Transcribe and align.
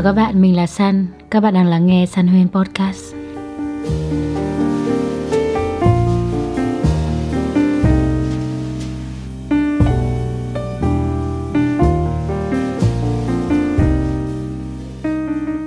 Chào 0.00 0.14
các 0.14 0.22
bạn, 0.22 0.42
mình 0.42 0.56
là 0.56 0.66
San, 0.66 1.06
Các 1.30 1.40
bạn 1.40 1.54
đang 1.54 1.66
lắng 1.66 1.86
nghe 1.86 2.06
San 2.06 2.26
Huyên 2.26 2.48
Podcast. 2.48 3.14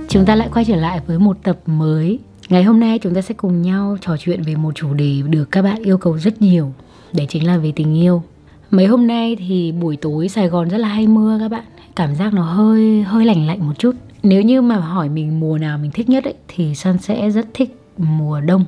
Chúng 0.10 0.26
ta 0.26 0.36
lại 0.36 0.50
quay 0.54 0.66
trở 0.66 0.76
lại 0.76 1.00
với 1.08 1.20
một 1.20 1.38
tập 1.44 1.60
mới. 1.66 2.20
Ngày 2.50 2.64
hôm 2.64 2.80
nay 2.80 3.00
chúng 3.00 3.16
ta 3.16 3.22
sẽ 3.22 3.34
cùng 3.34 3.62
nhau 3.62 3.98
trò 4.02 4.18
chuyện 4.20 4.42
về 4.42 4.56
một 4.56 4.76
chủ 4.76 4.94
đề 4.94 5.22
được 5.30 5.52
các 5.52 5.62
bạn 5.62 5.84
yêu 5.84 5.98
cầu 5.98 6.18
rất 6.18 6.42
nhiều. 6.42 6.74
Đấy 7.14 7.26
chính 7.30 7.48
là 7.48 7.58
về 7.58 7.74
tình 7.76 7.98
yêu. 7.98 8.24
Mấy 8.72 8.86
hôm 8.86 9.08
nay 9.08 9.36
thì 9.40 9.72
buổi 9.72 9.98
tối 9.98 10.30
Sài 10.30 10.48
Gòn 10.48 10.70
rất 10.70 10.78
là 10.78 10.88
hay 10.88 11.08
mưa 11.08 11.38
các 11.40 11.52
bạn. 11.52 11.64
Cảm 11.96 12.16
giác 12.16 12.34
nó 12.34 12.44
hơi 12.44 13.04
hơi 13.04 13.26
lạnh 13.26 13.48
lạnh 13.48 13.68
một 13.68 13.74
chút 13.80 13.96
nếu 14.24 14.42
như 14.42 14.62
mà 14.62 14.76
hỏi 14.76 15.10
mình 15.10 15.40
mùa 15.40 15.58
nào 15.58 15.78
mình 15.78 15.92
thích 15.92 16.10
nhất 16.10 16.24
ấy, 16.24 16.34
thì 16.48 16.76
San 16.76 16.98
sẽ 16.98 17.30
rất 17.30 17.48
thích 17.54 17.78
mùa 17.98 18.42
đông. 18.42 18.66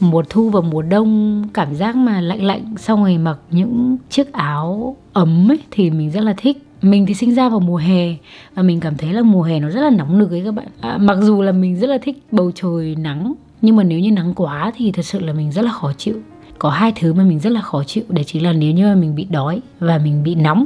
Mùa 0.00 0.22
thu 0.28 0.50
và 0.50 0.60
mùa 0.60 0.82
đông 0.82 1.42
cảm 1.54 1.74
giác 1.74 1.96
mà 1.96 2.20
lạnh 2.20 2.44
lạnh 2.44 2.74
xong 2.76 3.04
rồi 3.04 3.18
mặc 3.18 3.38
những 3.50 3.96
chiếc 4.10 4.32
áo 4.32 4.96
ấm 5.12 5.50
ấy 5.50 5.58
thì 5.70 5.90
mình 5.90 6.10
rất 6.10 6.20
là 6.20 6.34
thích. 6.36 6.62
Mình 6.82 7.06
thì 7.06 7.14
sinh 7.14 7.34
ra 7.34 7.48
vào 7.48 7.60
mùa 7.60 7.76
hè 7.76 8.14
và 8.54 8.62
mình 8.62 8.80
cảm 8.80 8.96
thấy 8.96 9.12
là 9.12 9.22
mùa 9.22 9.42
hè 9.42 9.60
nó 9.60 9.70
rất 9.70 9.80
là 9.80 9.90
nóng 9.90 10.18
nực 10.18 10.30
ấy 10.30 10.42
các 10.44 10.54
bạn. 10.54 10.66
À, 10.80 10.98
mặc 10.98 11.18
dù 11.22 11.42
là 11.42 11.52
mình 11.52 11.76
rất 11.76 11.86
là 11.86 11.98
thích 12.02 12.22
bầu 12.32 12.50
trời 12.54 12.96
nắng 12.98 13.34
nhưng 13.62 13.76
mà 13.76 13.82
nếu 13.82 13.98
như 13.98 14.10
nắng 14.10 14.34
quá 14.34 14.72
thì 14.76 14.92
thật 14.92 15.02
sự 15.02 15.20
là 15.20 15.32
mình 15.32 15.52
rất 15.52 15.62
là 15.62 15.72
khó 15.72 15.92
chịu. 15.98 16.14
Có 16.58 16.70
hai 16.70 16.92
thứ 16.96 17.12
mà 17.12 17.24
mình 17.24 17.40
rất 17.40 17.50
là 17.50 17.60
khó 17.60 17.84
chịu 17.84 18.04
đấy 18.08 18.24
chính 18.24 18.44
là 18.44 18.52
nếu 18.52 18.72
như 18.72 18.86
mà 18.86 18.94
mình 18.94 19.14
bị 19.14 19.26
đói 19.30 19.60
và 19.80 19.98
mình 19.98 20.22
bị 20.22 20.34
nóng. 20.34 20.64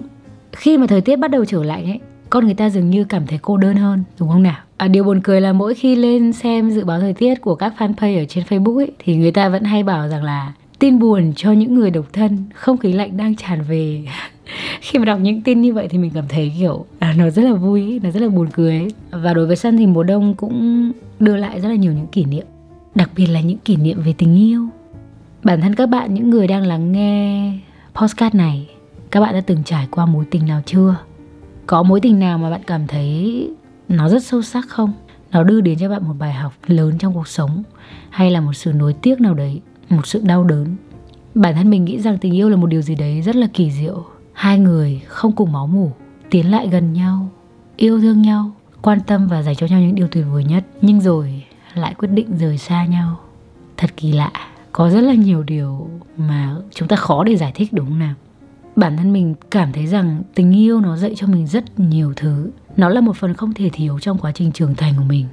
Khi 0.53 0.79
mà 0.79 0.87
thời 0.87 1.01
tiết 1.01 1.17
bắt 1.17 1.31
đầu 1.31 1.45
trở 1.45 1.65
lạnh 1.65 1.85
ấy 1.85 2.01
con 2.31 2.45
người 2.45 2.55
ta 2.55 2.71
dường 2.71 2.91
như 2.91 3.05
cảm 3.05 3.27
thấy 3.27 3.39
cô 3.43 3.57
đơn 3.57 3.77
hơn 3.77 4.05
đúng 4.19 4.29
không 4.29 4.43
nào 4.43 4.57
À, 4.81 4.89
điều 4.89 5.05
buồn 5.05 5.21
cười 5.21 5.41
là 5.41 5.53
mỗi 5.53 5.75
khi 5.75 5.97
lên 5.97 6.33
xem 6.33 6.71
dự 6.71 6.85
báo 6.85 7.01
thời 7.01 7.13
tiết 7.13 7.41
của 7.41 7.55
các 7.55 7.75
fanpage 7.79 8.23
ở 8.23 8.25
trên 8.25 8.45
Facebook 8.45 8.77
ấy, 8.77 8.93
thì 8.99 9.17
người 9.17 9.33
ta 9.33 9.49
vẫn 9.49 9.65
hay 9.65 9.83
bảo 9.83 10.09
rằng 10.09 10.25
là 10.25 10.53
tin 10.79 10.99
buồn 10.99 11.33
cho 11.37 11.53
những 11.53 11.75
người 11.75 11.91
độc 11.91 12.07
thân, 12.13 12.45
không 12.55 12.77
khí 12.79 12.93
lạnh 12.93 13.17
đang 13.17 13.37
tràn 13.37 13.63
về. 13.63 14.05
khi 14.81 14.99
mà 14.99 15.05
đọc 15.05 15.19
những 15.21 15.43
tin 15.43 15.61
như 15.61 15.75
vậy 15.75 15.89
thì 15.91 15.99
mình 15.99 16.11
cảm 16.15 16.25
thấy 16.29 16.53
kiểu 16.59 16.85
à, 16.99 17.15
nó 17.19 17.31
rất 17.31 17.43
là 17.43 17.53
vui, 17.53 18.01
nó 18.03 18.11
rất 18.11 18.21
là 18.21 18.29
buồn 18.29 18.49
cười. 18.53 18.79
Ấy. 18.79 18.93
Và 19.11 19.35
đối 19.35 19.47
với 19.47 19.57
sân 19.57 19.77
thì 19.77 19.87
mùa 19.87 20.03
đông 20.03 20.35
cũng 20.35 20.93
đưa 21.19 21.37
lại 21.37 21.61
rất 21.61 21.69
là 21.69 21.75
nhiều 21.75 21.93
những 21.93 22.07
kỷ 22.07 22.25
niệm, 22.25 22.47
đặc 22.95 23.11
biệt 23.17 23.27
là 23.27 23.41
những 23.41 23.59
kỷ 23.59 23.77
niệm 23.77 24.03
về 24.03 24.15
tình 24.19 24.37
yêu. 24.37 24.67
Bản 25.45 25.61
thân 25.61 25.75
các 25.75 25.87
bạn 25.87 26.15
những 26.15 26.31
người 26.31 26.47
đang 26.47 26.67
lắng 26.67 26.93
nghe 26.93 27.53
postcard 27.95 28.37
này, 28.37 28.69
các 29.11 29.21
bạn 29.21 29.35
đã 29.35 29.41
từng 29.41 29.65
trải 29.65 29.87
qua 29.91 30.07
mối 30.07 30.25
tình 30.31 30.47
nào 30.47 30.63
chưa? 30.67 30.97
Có 31.71 31.83
mối 31.83 32.01
tình 32.01 32.19
nào 32.19 32.39
mà 32.39 32.51
bạn 32.51 32.61
cảm 32.67 32.87
thấy 32.87 33.49
nó 33.89 34.09
rất 34.09 34.25
sâu 34.25 34.43
sắc 34.43 34.69
không? 34.69 34.93
Nó 35.33 35.43
đưa 35.43 35.61
đến 35.61 35.79
cho 35.79 35.89
bạn 35.89 36.09
một 36.09 36.15
bài 36.19 36.33
học 36.33 36.53
lớn 36.67 36.99
trong 36.99 37.15
cuộc 37.15 37.29
sống, 37.29 37.63
hay 38.11 38.31
là 38.31 38.41
một 38.41 38.53
sự 38.53 38.73
nối 38.73 38.93
tiếc 38.93 39.21
nào 39.21 39.35
đấy, 39.35 39.61
một 39.89 40.07
sự 40.07 40.21
đau 40.25 40.45
đớn? 40.45 40.77
Bản 41.35 41.55
thân 41.55 41.71
mình 41.71 41.85
nghĩ 41.85 42.01
rằng 42.01 42.19
tình 42.19 42.35
yêu 42.35 42.49
là 42.49 42.57
một 42.57 42.67
điều 42.67 42.83
gì 42.83 42.95
đấy 42.95 43.23
rất 43.23 43.37
là 43.37 43.47
kỳ 43.53 43.71
diệu. 43.71 44.05
Hai 44.33 44.59
người 44.59 45.01
không 45.07 45.33
cùng 45.33 45.53
máu 45.53 45.67
mủ, 45.67 45.93
tiến 46.31 46.51
lại 46.51 46.69
gần 46.69 46.93
nhau, 46.93 47.29
yêu 47.77 48.01
thương 48.01 48.23
nhau, 48.23 48.51
quan 48.83 49.01
tâm 49.01 49.27
và 49.27 49.43
dành 49.43 49.57
cho 49.57 49.67
nhau 49.67 49.81
những 49.81 49.95
điều 49.95 50.09
tuyệt 50.09 50.25
vời 50.33 50.45
nhất. 50.45 50.65
Nhưng 50.83 51.01
rồi 51.01 51.45
lại 51.75 51.95
quyết 51.95 52.09
định 52.09 52.39
rời 52.39 52.59
xa 52.59 52.85
nhau. 52.85 53.21
Thật 53.77 53.91
kỳ 53.97 54.13
lạ, 54.13 54.33
có 54.73 54.91
rất 54.91 55.01
là 55.01 55.15
nhiều 55.15 55.43
điều 55.43 55.91
mà 56.17 56.57
chúng 56.75 56.89
ta 56.89 56.97
khó 56.97 57.25
để 57.25 57.37
giải 57.37 57.53
thích, 57.55 57.69
đúng 57.73 57.87
không 57.87 57.99
nào? 57.99 58.15
Bản 58.81 58.97
thân 58.97 59.13
mình 59.13 59.35
cảm 59.51 59.73
thấy 59.73 59.87
rằng 59.87 60.23
tình 60.35 60.57
yêu 60.57 60.81
nó 60.81 60.97
dạy 60.97 61.13
cho 61.17 61.27
mình 61.27 61.47
rất 61.47 61.81
nhiều 61.81 62.13
thứ. 62.17 62.51
Nó 62.77 62.89
là 62.89 63.01
một 63.01 63.17
phần 63.17 63.35
không 63.35 63.55
thể 63.55 63.71
thiếu 63.73 63.99
trong 63.99 64.19
quá 64.19 64.33
trình 64.33 64.53
trưởng 64.53 64.75
thành 64.75 64.95
của 64.97 65.05
mình. 65.05 65.27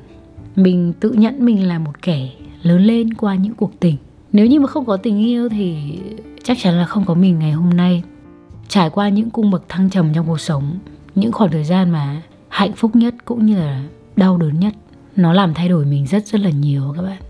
Mình 0.56 0.94
tự 1.00 1.12
nhận 1.12 1.46
mình 1.46 1.68
là 1.68 1.80
một 1.80 2.02
kẻ 2.02 2.30
lớn 2.62 2.82
lên 2.82 3.14
qua 3.14 3.36
những 3.36 3.54
cuộc 3.54 3.80
tình. 3.80 3.96
Nếu 4.34 4.46
như 4.46 4.60
mà 4.60 4.68
không 4.68 4.86
có 4.86 4.98
tình 4.98 5.20
yêu 5.20 5.50
thì 5.50 6.00
chắc 6.44 6.58
chắn 6.62 6.74
là 6.74 6.86
không 6.86 7.06
có 7.06 7.14
mình 7.14 7.40
ngày 7.40 7.52
hôm 7.52 7.70
nay. 7.70 8.04
Trải 8.68 8.90
qua 8.90 9.10
những 9.10 9.30
cung 9.30 9.52
bậc 9.52 9.70
thăng 9.70 9.90
trầm 9.90 10.14
trong 10.14 10.28
cuộc 10.28 10.40
sống, 10.40 10.80
những 11.16 11.32
khoảng 11.32 11.52
thời 11.52 11.64
gian 11.64 11.92
mà 11.92 12.22
hạnh 12.50 12.74
phúc 12.76 12.96
nhất 12.96 13.16
cũng 13.26 13.46
như 13.46 13.58
là 13.58 13.84
đau 14.16 14.38
đớn 14.38 14.60
nhất, 14.60 14.74
nó 15.16 15.34
làm 15.34 15.54
thay 15.54 15.70
đổi 15.70 15.86
mình 15.86 16.08
rất 16.08 16.28
rất 16.28 16.42
là 16.42 16.50
nhiều 16.50 16.94
các 16.96 17.02
bạn. 17.02 17.22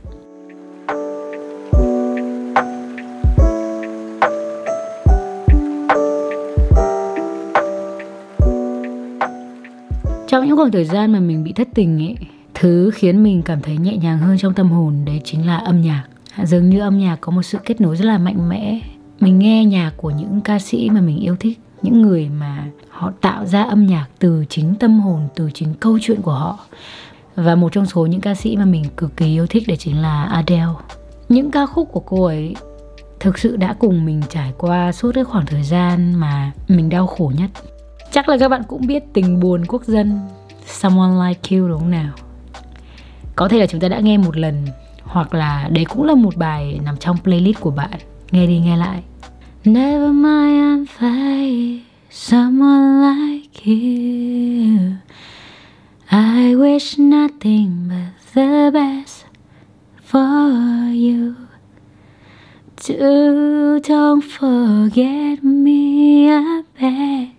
Trong 10.27 10.47
những 10.47 10.57
khoảng 10.57 10.71
thời 10.71 10.85
gian 10.85 11.11
mà 11.11 11.19
mình 11.19 11.43
bị 11.43 11.53
thất 11.53 11.67
tình 11.73 11.99
ấy 11.99 12.15
thứ 12.53 12.91
khiến 12.93 13.23
mình 13.23 13.41
cảm 13.41 13.61
thấy 13.61 13.77
nhẹ 13.77 13.97
nhàng 13.97 14.17
hơn 14.17 14.37
trong 14.37 14.53
tâm 14.53 14.69
hồn 14.69 15.05
đấy 15.05 15.21
chính 15.23 15.47
là 15.47 15.57
âm 15.57 15.81
nhạc. 15.81 16.03
Dường 16.43 16.69
như 16.69 16.79
âm 16.79 16.99
nhạc 16.99 17.17
có 17.21 17.31
một 17.31 17.43
sự 17.43 17.57
kết 17.65 17.81
nối 17.81 17.95
rất 17.95 18.05
là 18.05 18.17
mạnh 18.17 18.49
mẽ. 18.49 18.79
Mình 19.19 19.39
nghe 19.39 19.65
nhạc 19.65 19.91
của 19.97 20.09
những 20.09 20.41
ca 20.41 20.59
sĩ 20.59 20.89
mà 20.89 21.01
mình 21.01 21.19
yêu 21.19 21.35
thích, 21.39 21.59
những 21.81 22.01
người 22.01 22.29
mà 22.29 22.65
họ 22.89 23.11
tạo 23.21 23.45
ra 23.45 23.63
âm 23.63 23.87
nhạc 23.87 24.07
từ 24.19 24.45
chính 24.49 24.75
tâm 24.75 24.99
hồn, 24.99 25.27
từ 25.35 25.49
chính 25.53 25.73
câu 25.73 25.97
chuyện 26.01 26.21
của 26.21 26.31
họ. 26.31 26.59
Và 27.35 27.55
một 27.55 27.71
trong 27.71 27.85
số 27.85 28.05
những 28.05 28.21
ca 28.21 28.35
sĩ 28.35 28.55
mà 28.55 28.65
mình 28.65 28.83
cực 28.97 29.17
kỳ 29.17 29.25
yêu 29.25 29.47
thích 29.47 29.63
đấy 29.67 29.77
chính 29.77 30.01
là 30.01 30.23
Adele. 30.23 30.73
Những 31.29 31.51
ca 31.51 31.65
khúc 31.65 31.89
của 31.91 31.99
cô 31.99 32.23
ấy 32.23 32.55
thực 33.19 33.37
sự 33.37 33.55
đã 33.55 33.73
cùng 33.79 34.05
mình 34.05 34.21
trải 34.29 34.53
qua 34.57 34.91
suốt 34.91 35.11
cái 35.15 35.23
khoảng 35.23 35.45
thời 35.45 35.63
gian 35.63 36.13
mà 36.13 36.51
mình 36.67 36.89
đau 36.89 37.07
khổ 37.07 37.31
nhất. 37.37 37.49
Chắc 38.11 38.29
là 38.29 38.37
các 38.37 38.49
bạn 38.49 38.61
cũng 38.67 38.87
biết 38.87 39.03
tình 39.13 39.39
buồn 39.39 39.65
quốc 39.67 39.83
dân 39.83 40.19
Someone 40.65 41.27
Like 41.27 41.57
You 41.57 41.67
đúng 41.67 41.79
không 41.79 41.91
nào? 41.91 42.11
Có 43.35 43.47
thể 43.47 43.59
là 43.59 43.65
chúng 43.65 43.81
ta 43.81 43.87
đã 43.87 43.99
nghe 43.99 44.17
một 44.17 44.37
lần 44.37 44.65
Hoặc 45.03 45.33
là 45.33 45.69
đấy 45.71 45.85
cũng 45.85 46.03
là 46.03 46.15
một 46.15 46.35
bài 46.37 46.79
nằm 46.85 46.97
trong 46.97 47.17
playlist 47.23 47.59
của 47.59 47.71
bạn. 47.71 47.99
Nghe 48.31 48.47
đi 48.47 48.59
nghe 48.59 48.77
lại. 48.77 49.01
Never 49.65 50.11
mind 50.11 50.57
I'm 50.61 50.85
fine 50.99 51.79
Someone 52.09 53.01
like 53.01 53.65
you. 53.65 54.97
I 56.09 56.55
wish 56.55 56.97
nothing 56.97 57.89
but 57.89 58.33
the 58.33 58.71
best 58.71 59.25
for 60.11 60.91
you. 60.93 61.33
To 62.87 63.79
don't 63.79 64.21
forget 64.21 65.43
me, 65.43 66.29
I 66.29 66.63
beg 66.79 67.36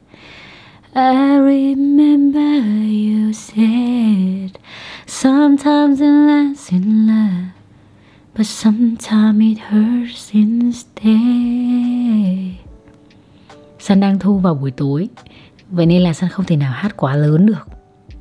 I 0.94 1.36
remember 1.36 2.60
you 2.88 3.32
said, 3.32 4.58
Sometimes 5.06 6.00
it 6.00 6.06
lasts 6.06 6.70
in 6.70 7.06
love, 7.06 7.52
But 8.36 8.46
sometimes 8.46 9.40
it 9.40 9.58
hurts 9.58 10.32
instead. 10.32 11.08
San 13.78 14.00
đang 14.00 14.18
thu 14.18 14.38
vào 14.38 14.54
buổi 14.54 14.70
tối. 14.70 15.08
Vậy 15.70 15.86
nên 15.86 16.02
là 16.02 16.12
San 16.12 16.30
không 16.30 16.46
thể 16.46 16.56
nào 16.56 16.72
hát 16.72 16.96
quá 16.96 17.16
lớn 17.16 17.46
được. 17.46 17.68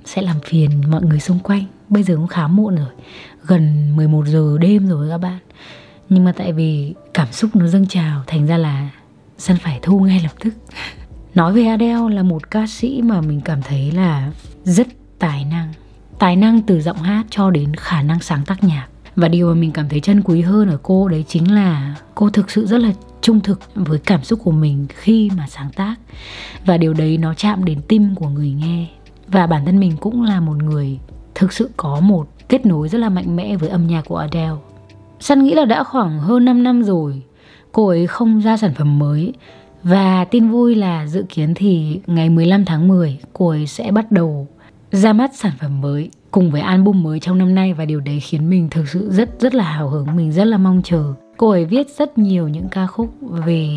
Sẽ 0.05 0.21
làm 0.21 0.39
phiền 0.45 0.81
mọi 0.91 1.01
người 1.01 1.19
xung 1.19 1.39
quanh. 1.39 1.63
Bây 1.89 2.03
giờ 2.03 2.15
cũng 2.15 2.27
khá 2.27 2.47
muộn 2.47 2.75
rồi. 2.75 2.89
Gần 3.43 3.95
11 3.95 4.27
giờ 4.27 4.57
đêm 4.59 4.87
rồi 4.87 5.09
các 5.09 5.17
bạn. 5.17 5.39
Nhưng 6.09 6.23
mà 6.23 6.31
tại 6.31 6.53
vì 6.53 6.93
cảm 7.13 7.31
xúc 7.31 7.55
nó 7.55 7.67
dâng 7.67 7.87
trào, 7.87 8.23
Thành 8.27 8.47
ra 8.47 8.57
là 8.57 8.89
San 9.37 9.57
phải 9.57 9.79
thu 9.81 9.99
ngay 9.99 10.19
lập 10.23 10.31
tức. 10.39 10.53
Nói 11.37 11.53
về 11.53 11.65
Adele 11.65 12.15
là 12.15 12.23
một 12.23 12.51
ca 12.51 12.67
sĩ 12.67 13.01
mà 13.01 13.21
mình 13.21 13.41
cảm 13.41 13.61
thấy 13.61 13.91
là 13.91 14.31
rất 14.63 14.87
tài 15.19 15.45
năng. 15.45 15.73
Tài 16.19 16.35
năng 16.35 16.61
từ 16.61 16.81
giọng 16.81 16.97
hát 16.97 17.25
cho 17.29 17.49
đến 17.49 17.75
khả 17.75 18.01
năng 18.01 18.19
sáng 18.19 18.45
tác 18.45 18.63
nhạc. 18.63 18.87
Và 19.15 19.27
điều 19.27 19.47
mà 19.47 19.53
mình 19.53 19.71
cảm 19.71 19.89
thấy 19.89 19.99
chân 19.99 20.21
quý 20.21 20.41
hơn 20.41 20.69
ở 20.69 20.77
cô 20.83 21.07
đấy 21.07 21.25
chính 21.27 21.55
là 21.55 21.95
cô 22.15 22.29
thực 22.29 22.51
sự 22.51 22.65
rất 22.65 22.77
là 22.77 22.91
trung 23.21 23.39
thực 23.39 23.59
với 23.75 23.99
cảm 23.99 24.23
xúc 24.23 24.39
của 24.43 24.51
mình 24.51 24.85
khi 24.89 25.29
mà 25.37 25.45
sáng 25.49 25.69
tác. 25.75 25.95
Và 26.65 26.77
điều 26.77 26.93
đấy 26.93 27.17
nó 27.17 27.33
chạm 27.33 27.65
đến 27.65 27.79
tim 27.87 28.15
của 28.15 28.29
người 28.29 28.51
nghe. 28.51 28.87
Và 29.27 29.47
bản 29.47 29.65
thân 29.65 29.79
mình 29.79 29.97
cũng 29.99 30.23
là 30.23 30.39
một 30.39 30.63
người 30.63 30.99
thực 31.35 31.53
sự 31.53 31.69
có 31.77 31.99
một 31.99 32.27
kết 32.49 32.65
nối 32.65 32.89
rất 32.89 32.97
là 32.97 33.09
mạnh 33.09 33.35
mẽ 33.35 33.55
với 33.55 33.69
âm 33.69 33.87
nhạc 33.87 34.01
của 34.05 34.17
Adele. 34.17 34.55
Săn 35.19 35.43
nghĩ 35.43 35.53
là 35.53 35.65
đã 35.65 35.83
khoảng 35.83 36.19
hơn 36.19 36.45
5 36.45 36.63
năm 36.63 36.83
rồi, 36.83 37.23
Cô 37.77 37.87
ấy 37.87 38.07
không 38.07 38.41
ra 38.41 38.57
sản 38.57 38.73
phẩm 38.73 38.99
mới 38.99 39.33
và 39.83 40.25
tin 40.25 40.49
vui 40.49 40.75
là 40.75 41.07
dự 41.07 41.25
kiến 41.29 41.53
thì 41.53 41.99
ngày 42.07 42.29
15 42.29 42.65
tháng 42.65 42.87
10 42.87 43.17
cô 43.33 43.49
ấy 43.49 43.67
sẽ 43.67 43.91
bắt 43.91 44.11
đầu 44.11 44.47
ra 44.91 45.13
mắt 45.13 45.35
sản 45.35 45.51
phẩm 45.59 45.81
mới 45.81 46.09
cùng 46.31 46.51
với 46.51 46.61
album 46.61 47.03
mới 47.03 47.19
trong 47.19 47.37
năm 47.37 47.55
nay 47.55 47.73
và 47.73 47.85
điều 47.85 47.99
đấy 47.99 48.19
khiến 48.19 48.49
mình 48.49 48.69
thực 48.69 48.89
sự 48.89 49.11
rất 49.11 49.29
rất 49.39 49.55
là 49.55 49.63
hào 49.63 49.89
hứng, 49.89 50.15
mình 50.15 50.31
rất 50.31 50.43
là 50.45 50.57
mong 50.57 50.81
chờ. 50.83 51.13
Cô 51.37 51.49
ấy 51.49 51.65
viết 51.65 51.87
rất 51.97 52.17
nhiều 52.17 52.47
những 52.47 52.69
ca 52.69 52.87
khúc 52.87 53.09
về 53.21 53.69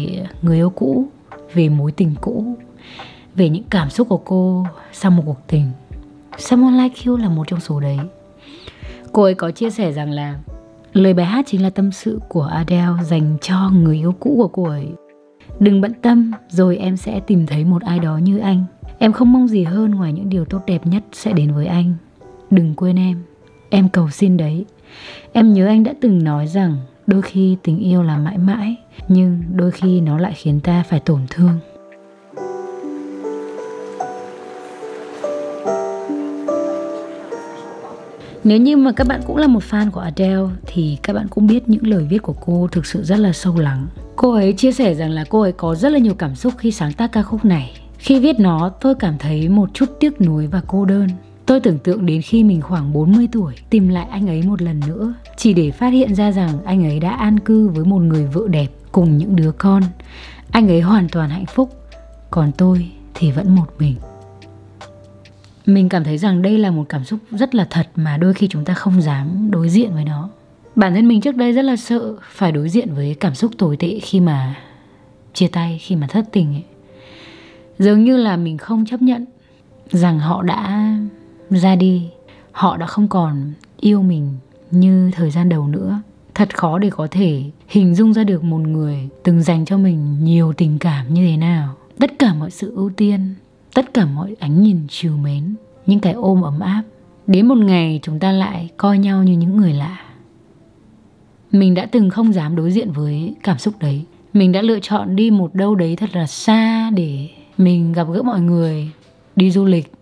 người 0.43 0.57
yêu 0.57 0.71
cũ, 0.71 1.07
về 1.55 1.69
mối 1.69 1.93
tình 1.93 2.15
cũ, 2.21 2.57
về 3.35 3.49
những 3.49 3.65
cảm 3.71 3.91
xúc 3.91 4.09
của 4.09 4.17
cô 4.17 4.67
sau 4.93 5.11
một 5.11 5.23
cuộc 5.27 5.41
tình. 5.47 5.71
Someone 6.39 6.83
Like 6.83 7.03
You 7.07 7.17
là 7.17 7.29
một 7.29 7.49
trong 7.49 7.61
số 7.61 7.81
đấy. 7.81 7.99
Cô 9.13 9.23
ấy 9.23 9.35
có 9.35 9.51
chia 9.51 9.71
sẻ 9.71 9.93
rằng 9.93 10.11
là 10.11 10.39
lời 10.93 11.15
bài 11.15 11.27
hát 11.27 11.45
chính 11.49 11.63
là 11.63 11.71
tâm 11.71 11.93
sự 11.93 12.21
của 12.29 12.43
Adele 12.43 13.03
dành 13.03 13.37
cho 13.43 13.71
người 13.71 13.97
yêu 13.97 14.15
cũ 14.21 14.35
của 14.37 14.49
cô 14.49 14.65
ấy 14.65 14.89
Đừng 15.61 15.81
bận 15.81 15.93
tâm, 16.03 16.33
rồi 16.49 16.77
em 16.77 16.97
sẽ 16.97 17.21
tìm 17.21 17.47
thấy 17.47 17.65
một 17.65 17.83
ai 17.83 17.99
đó 17.99 18.17
như 18.19 18.39
anh. 18.39 18.65
Em 18.99 19.13
không 19.13 19.33
mong 19.33 19.49
gì 19.49 19.65
hơn 19.65 19.91
ngoài 19.91 20.13
những 20.13 20.29
điều 20.29 20.45
tốt 20.45 20.61
đẹp 20.67 20.87
nhất 20.87 21.03
sẽ 21.13 21.33
đến 21.33 21.55
với 21.55 21.67
anh. 21.67 21.95
Đừng 22.51 22.75
quên 22.75 22.97
em 22.97 23.23
Em 23.71 23.89
cầu 23.89 24.11
xin 24.11 24.37
đấy 24.37 24.65
Em 25.33 25.53
nhớ 25.53 25.67
anh 25.67 25.85
đã 25.85 25.95
từng 26.01 26.25
nói 26.25 26.47
rằng 26.47 26.77
Đôi 27.07 27.23
khi 27.23 27.57
tình 27.63 27.79
yêu 27.79 28.03
là 28.03 28.17
mãi 28.17 28.39
mãi 28.39 28.77
Nhưng 29.09 29.43
đôi 29.55 29.71
khi 29.71 30.01
nó 30.01 30.19
lại 30.19 30.33
khiến 30.37 30.61
ta 30.61 30.83
phải 30.89 31.01
tổn 31.01 31.21
thương 31.31 31.59
Nếu 38.45 38.59
như 38.59 38.77
mà 38.77 38.93
các 38.93 39.07
bạn 39.07 39.21
cũng 39.27 39.37
là 39.37 39.47
một 39.47 39.63
fan 39.71 39.91
của 39.91 40.01
Adele 40.01 40.49
thì 40.67 40.99
các 41.03 41.13
bạn 41.13 41.29
cũng 41.29 41.47
biết 41.47 41.69
những 41.69 41.87
lời 41.87 42.07
viết 42.11 42.23
của 42.23 42.33
cô 42.33 42.69
thực 42.73 42.87
sự 42.87 43.03
rất 43.03 43.19
là 43.19 43.33
sâu 43.33 43.59
lắng. 43.59 43.87
Cô 44.17 44.33
ấy 44.33 44.53
chia 44.53 44.73
sẻ 44.73 44.95
rằng 44.95 45.11
là 45.11 45.25
cô 45.29 45.41
ấy 45.41 45.53
có 45.53 45.75
rất 45.75 45.89
là 45.89 45.99
nhiều 45.99 46.15
cảm 46.15 46.35
xúc 46.35 46.55
khi 46.59 46.71
sáng 46.71 46.93
tác 46.93 47.13
ca 47.13 47.23
khúc 47.23 47.45
này. 47.45 47.73
Khi 47.99 48.21
viết 48.21 48.41
nó, 48.41 48.69
tôi 48.69 48.95
cảm 48.95 49.19
thấy 49.19 49.49
một 49.49 49.71
chút 49.75 49.87
tiếc 50.01 50.21
nuối 50.21 50.47
và 50.47 50.63
cô 50.67 50.85
đơn. 50.85 51.09
Tôi 51.47 51.61
tưởng 51.61 51.79
tượng 51.79 52.07
đến 52.07 52.23
khi 52.23 52.45
mình 52.45 52.63
khoảng 52.63 52.93
40 52.93 53.29
tuổi 53.33 53.55
tìm 53.71 53.89
lại 53.89 54.07
anh 54.11 54.27
ấy 54.27 54.43
một 54.43 54.63
lần 54.63 54.81
nữa, 54.87 55.15
chỉ 55.37 55.55
để 55.55 55.71
phát 55.71 55.89
hiện 55.89 56.15
ra 56.15 56.33
rằng 56.33 56.65
anh 56.65 56.85
ấy 56.85 57.01
đã 57.01 57.11
an 57.11 57.41
cư 57.41 57.69
với 57.69 57.85
một 57.85 57.99
người 57.99 58.27
vợ 58.27 58.49
đẹp 58.49 58.69
cùng 58.93 59.19
những 59.19 59.37
đứa 59.37 59.53
con. 59.53 59.83
Anh 60.51 60.69
ấy 60.69 60.81
hoàn 60.81 61.09
toàn 61.09 61.31
hạnh 61.31 61.47
phúc, 61.47 61.71
còn 62.31 62.53
tôi 62.53 62.91
thì 63.15 63.31
vẫn 63.31 63.55
một 63.55 63.67
mình 63.79 63.95
mình 65.75 65.89
cảm 65.89 66.05
thấy 66.05 66.19
rằng 66.19 66.43
đây 66.43 66.59
là 66.59 66.71
một 66.71 66.85
cảm 66.89 67.05
xúc 67.05 67.21
rất 67.31 67.55
là 67.55 67.67
thật 67.71 67.89
mà 67.97 68.17
đôi 68.17 68.35
khi 68.35 68.49
chúng 68.49 68.65
ta 68.65 68.75
không 68.75 69.03
dám 69.03 69.51
đối 69.51 69.69
diện 69.69 69.95
với 69.95 70.05
nó. 70.05 70.31
Bản 70.77 70.95
thân 70.95 71.09
mình 71.09 71.21
trước 71.21 71.37
đây 71.37 71.53
rất 71.53 71.63
là 71.63 71.77
sợ 71.77 72.15
phải 72.31 72.53
đối 72.53 72.69
diện 72.69 72.95
với 72.95 73.17
cảm 73.21 73.35
xúc 73.35 73.53
tồi 73.59 73.77
tệ 73.77 73.99
khi 74.03 74.21
mà 74.21 74.55
chia 75.35 75.49
tay, 75.49 75.79
khi 75.83 75.97
mà 75.97 76.07
thất 76.07 76.25
tình 76.33 76.55
ấy. 76.55 76.65
Dường 77.79 78.05
như 78.05 78.17
là 78.17 78.37
mình 78.37 78.59
không 78.59 78.87
chấp 78.87 79.03
nhận 79.03 79.25
rằng 79.91 80.19
họ 80.19 80.43
đã 80.43 80.95
ra 81.51 81.77
đi, 81.77 82.09
họ 82.53 82.77
đã 82.77 82.87
không 82.87 83.09
còn 83.09 83.53
yêu 83.81 84.03
mình 84.03 84.37
như 84.71 85.11
thời 85.15 85.31
gian 85.31 85.49
đầu 85.49 85.69
nữa. 85.69 86.03
Thật 86.35 86.57
khó 86.57 86.79
để 86.79 86.91
có 86.91 87.09
thể 87.11 87.45
hình 87.69 87.95
dung 87.95 88.15
ra 88.15 88.25
được 88.25 88.45
một 88.45 88.59
người 88.59 89.09
từng 89.23 89.43
dành 89.43 89.65
cho 89.65 89.79
mình 89.79 90.25
nhiều 90.25 90.53
tình 90.53 90.79
cảm 90.79 91.15
như 91.15 91.27
thế 91.27 91.37
nào. 91.37 91.75
Tất 91.99 92.19
cả 92.19 92.35
mọi 92.35 92.51
sự 92.51 92.73
ưu 92.77 92.91
tiên 92.97 93.35
tất 93.75 93.95
cả 93.95 94.07
mọi 94.07 94.37
ánh 94.41 94.63
nhìn 94.63 94.87
chiều 94.89 95.17
mến 95.17 95.55
những 95.87 96.01
cái 96.01 96.13
ôm 96.13 96.43
ấm 96.43 96.61
áp 96.61 96.83
đến 97.27 97.47
một 97.47 97.59
ngày 97.59 98.01
chúng 98.03 98.19
ta 98.19 98.33
lại 98.33 98.71
coi 98.77 98.99
nhau 98.99 99.23
như 99.23 99.33
những 99.33 99.57
người 99.57 99.73
lạ. 99.73 100.01
Mình 101.53 101.75
đã 101.75 101.87
từng 101.87 102.11
không 102.11 102.33
dám 102.33 102.57
đối 102.57 102.71
diện 102.71 102.91
với 102.93 103.35
cảm 103.43 103.59
xúc 103.59 103.75
đấy. 103.81 104.05
Mình 104.33 104.53
đã 104.53 104.63
lựa 104.63 104.79
chọn 104.83 105.17
đi 105.17 105.31
một 105.31 105.55
đâu 105.55 105.75
đấy 105.75 105.97
thật 105.97 106.11
là 106.13 106.27
xa 106.27 106.91
để 106.91 107.29
mình 107.59 107.93
gặp 107.93 108.07
gỡ 108.13 108.23
mọi 108.23 108.41
người 108.41 108.91
đi 109.37 109.51
du 109.51 109.65
lịch 109.65 109.93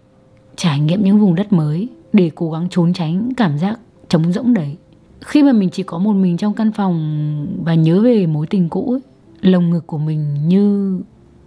trải 0.56 0.81
nghiệm 0.81 1.05
những 1.05 1.19
vùng 1.19 1.35
đất 1.35 1.53
mới 1.53 1.88
để 2.12 2.31
cố 2.35 2.50
gắng 2.50 2.69
trốn 2.71 2.93
tránh 2.93 3.35
cảm 3.37 3.59
giác 3.59 3.81
trống 4.09 4.32
rỗng 4.32 4.55
đấy. 4.55 4.76
Khi 5.21 5.43
mà 5.43 5.53
mình 5.53 5.71
chỉ 5.71 5.82
có 5.82 5.99
một 5.99 6.12
mình 6.12 6.37
trong 6.37 6.55
căn 6.55 6.73
phòng 6.73 7.47
và 7.64 7.75
nhớ 7.75 8.00
về 8.00 8.26
mối 8.26 8.47
tình 8.47 8.69
cũ 8.69 8.93
ấy, 8.93 9.00
lồng 9.41 9.71
ngực 9.71 9.87
của 9.87 9.99
mình 9.99 10.49
như 10.49 10.99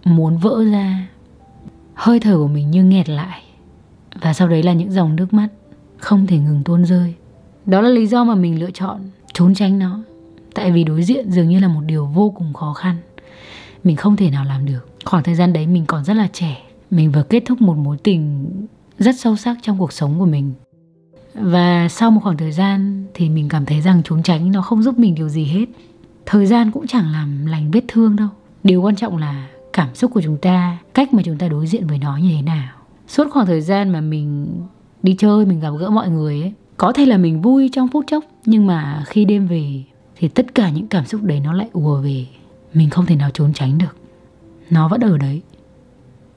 muốn 0.04 0.38
vỡ 0.38 0.64
ra 0.64 1.08
hơi 1.94 2.20
thở 2.20 2.36
của 2.36 2.48
mình 2.48 2.70
như 2.70 2.84
nghẹt 2.84 3.08
lại. 3.08 3.42
Và 4.20 4.32
sau 4.32 4.48
đấy 4.48 4.62
là 4.62 4.72
những 4.72 4.92
dòng 4.92 5.16
nước 5.16 5.34
mắt 5.34 5.48
không 5.98 6.26
thể 6.26 6.38
ngừng 6.38 6.62
tuôn 6.64 6.84
rơi. 6.84 7.14
Đó 7.66 7.80
là 7.80 7.88
lý 7.88 8.06
do 8.06 8.24
mà 8.24 8.34
mình 8.34 8.60
lựa 8.60 8.70
chọn 8.70 9.00
trốn 9.32 9.54
tránh 9.54 9.78
nó. 9.78 10.02
Tại 10.54 10.72
vì 10.72 10.84
đối 10.84 11.02
diện 11.02 11.30
dường 11.30 11.48
như 11.48 11.58
là 11.58 11.68
một 11.68 11.80
điều 11.86 12.06
vô 12.06 12.30
cùng 12.30 12.52
khó 12.52 12.72
khăn. 12.72 12.96
Mình 13.84 13.96
không 13.96 14.16
thể 14.16 14.30
nào 14.30 14.44
làm 14.44 14.64
được. 14.64 14.88
Khoảng 15.04 15.22
thời 15.22 15.34
gian 15.34 15.52
đấy 15.52 15.66
mình 15.66 15.86
còn 15.86 16.04
rất 16.04 16.14
là 16.14 16.28
trẻ. 16.32 16.62
Mình 16.90 17.12
vừa 17.12 17.22
kết 17.22 17.42
thúc 17.46 17.60
một 17.60 17.76
mối 17.76 17.96
tình 18.02 18.50
rất 18.98 19.18
sâu 19.18 19.36
sắc 19.36 19.56
trong 19.62 19.78
cuộc 19.78 19.92
sống 19.92 20.18
của 20.18 20.26
mình. 20.26 20.52
Và 21.34 21.88
sau 21.88 22.10
một 22.10 22.20
khoảng 22.22 22.36
thời 22.36 22.52
gian 22.52 23.04
thì 23.14 23.28
mình 23.28 23.48
cảm 23.48 23.66
thấy 23.66 23.80
rằng 23.80 24.02
trốn 24.04 24.22
tránh 24.22 24.52
nó 24.52 24.62
không 24.62 24.82
giúp 24.82 24.98
mình 24.98 25.14
điều 25.14 25.28
gì 25.28 25.44
hết. 25.44 25.66
Thời 26.26 26.46
gian 26.46 26.70
cũng 26.70 26.86
chẳng 26.86 27.12
làm 27.12 27.46
lành 27.46 27.70
vết 27.70 27.80
thương 27.88 28.16
đâu. 28.16 28.28
Điều 28.64 28.82
quan 28.82 28.96
trọng 28.96 29.16
là 29.16 29.48
cảm 29.82 29.94
xúc 29.94 30.10
của 30.14 30.20
chúng 30.20 30.36
ta, 30.36 30.78
cách 30.94 31.14
mà 31.14 31.22
chúng 31.24 31.38
ta 31.38 31.48
đối 31.48 31.66
diện 31.66 31.86
với 31.86 31.98
nó 31.98 32.16
như 32.16 32.30
thế 32.36 32.42
nào. 32.42 32.72
Suốt 33.08 33.30
khoảng 33.30 33.46
thời 33.46 33.60
gian 33.60 33.90
mà 33.90 34.00
mình 34.00 34.46
đi 35.02 35.14
chơi, 35.18 35.46
mình 35.46 35.60
gặp 35.60 35.70
gỡ 35.78 35.90
mọi 35.90 36.08
người 36.08 36.40
ấy, 36.40 36.52
có 36.76 36.92
thể 36.92 37.06
là 37.06 37.16
mình 37.18 37.42
vui 37.42 37.70
trong 37.72 37.88
phút 37.88 38.04
chốc, 38.06 38.24
nhưng 38.44 38.66
mà 38.66 39.04
khi 39.06 39.24
đêm 39.24 39.46
về 39.46 39.82
thì 40.16 40.28
tất 40.28 40.54
cả 40.54 40.70
những 40.70 40.86
cảm 40.86 41.06
xúc 41.06 41.22
đấy 41.22 41.40
nó 41.40 41.52
lại 41.52 41.68
ùa 41.72 42.00
về. 42.00 42.26
Mình 42.74 42.90
không 42.90 43.06
thể 43.06 43.16
nào 43.16 43.30
trốn 43.30 43.52
tránh 43.52 43.78
được. 43.78 43.96
Nó 44.70 44.88
vẫn 44.88 45.00
ở 45.00 45.18
đấy. 45.18 45.42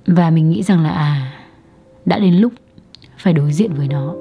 Và 0.08 0.30
mình 0.30 0.50
nghĩ 0.50 0.64
rằng 0.64 0.84
là 0.84 0.90
à 0.90 1.34
đã 2.06 2.20
đến 2.20 2.36
lúc 2.36 2.54
phải 3.18 3.34
đối 3.34 3.54
diện 3.54 3.74
với 3.74 3.88
nó. 3.88 4.16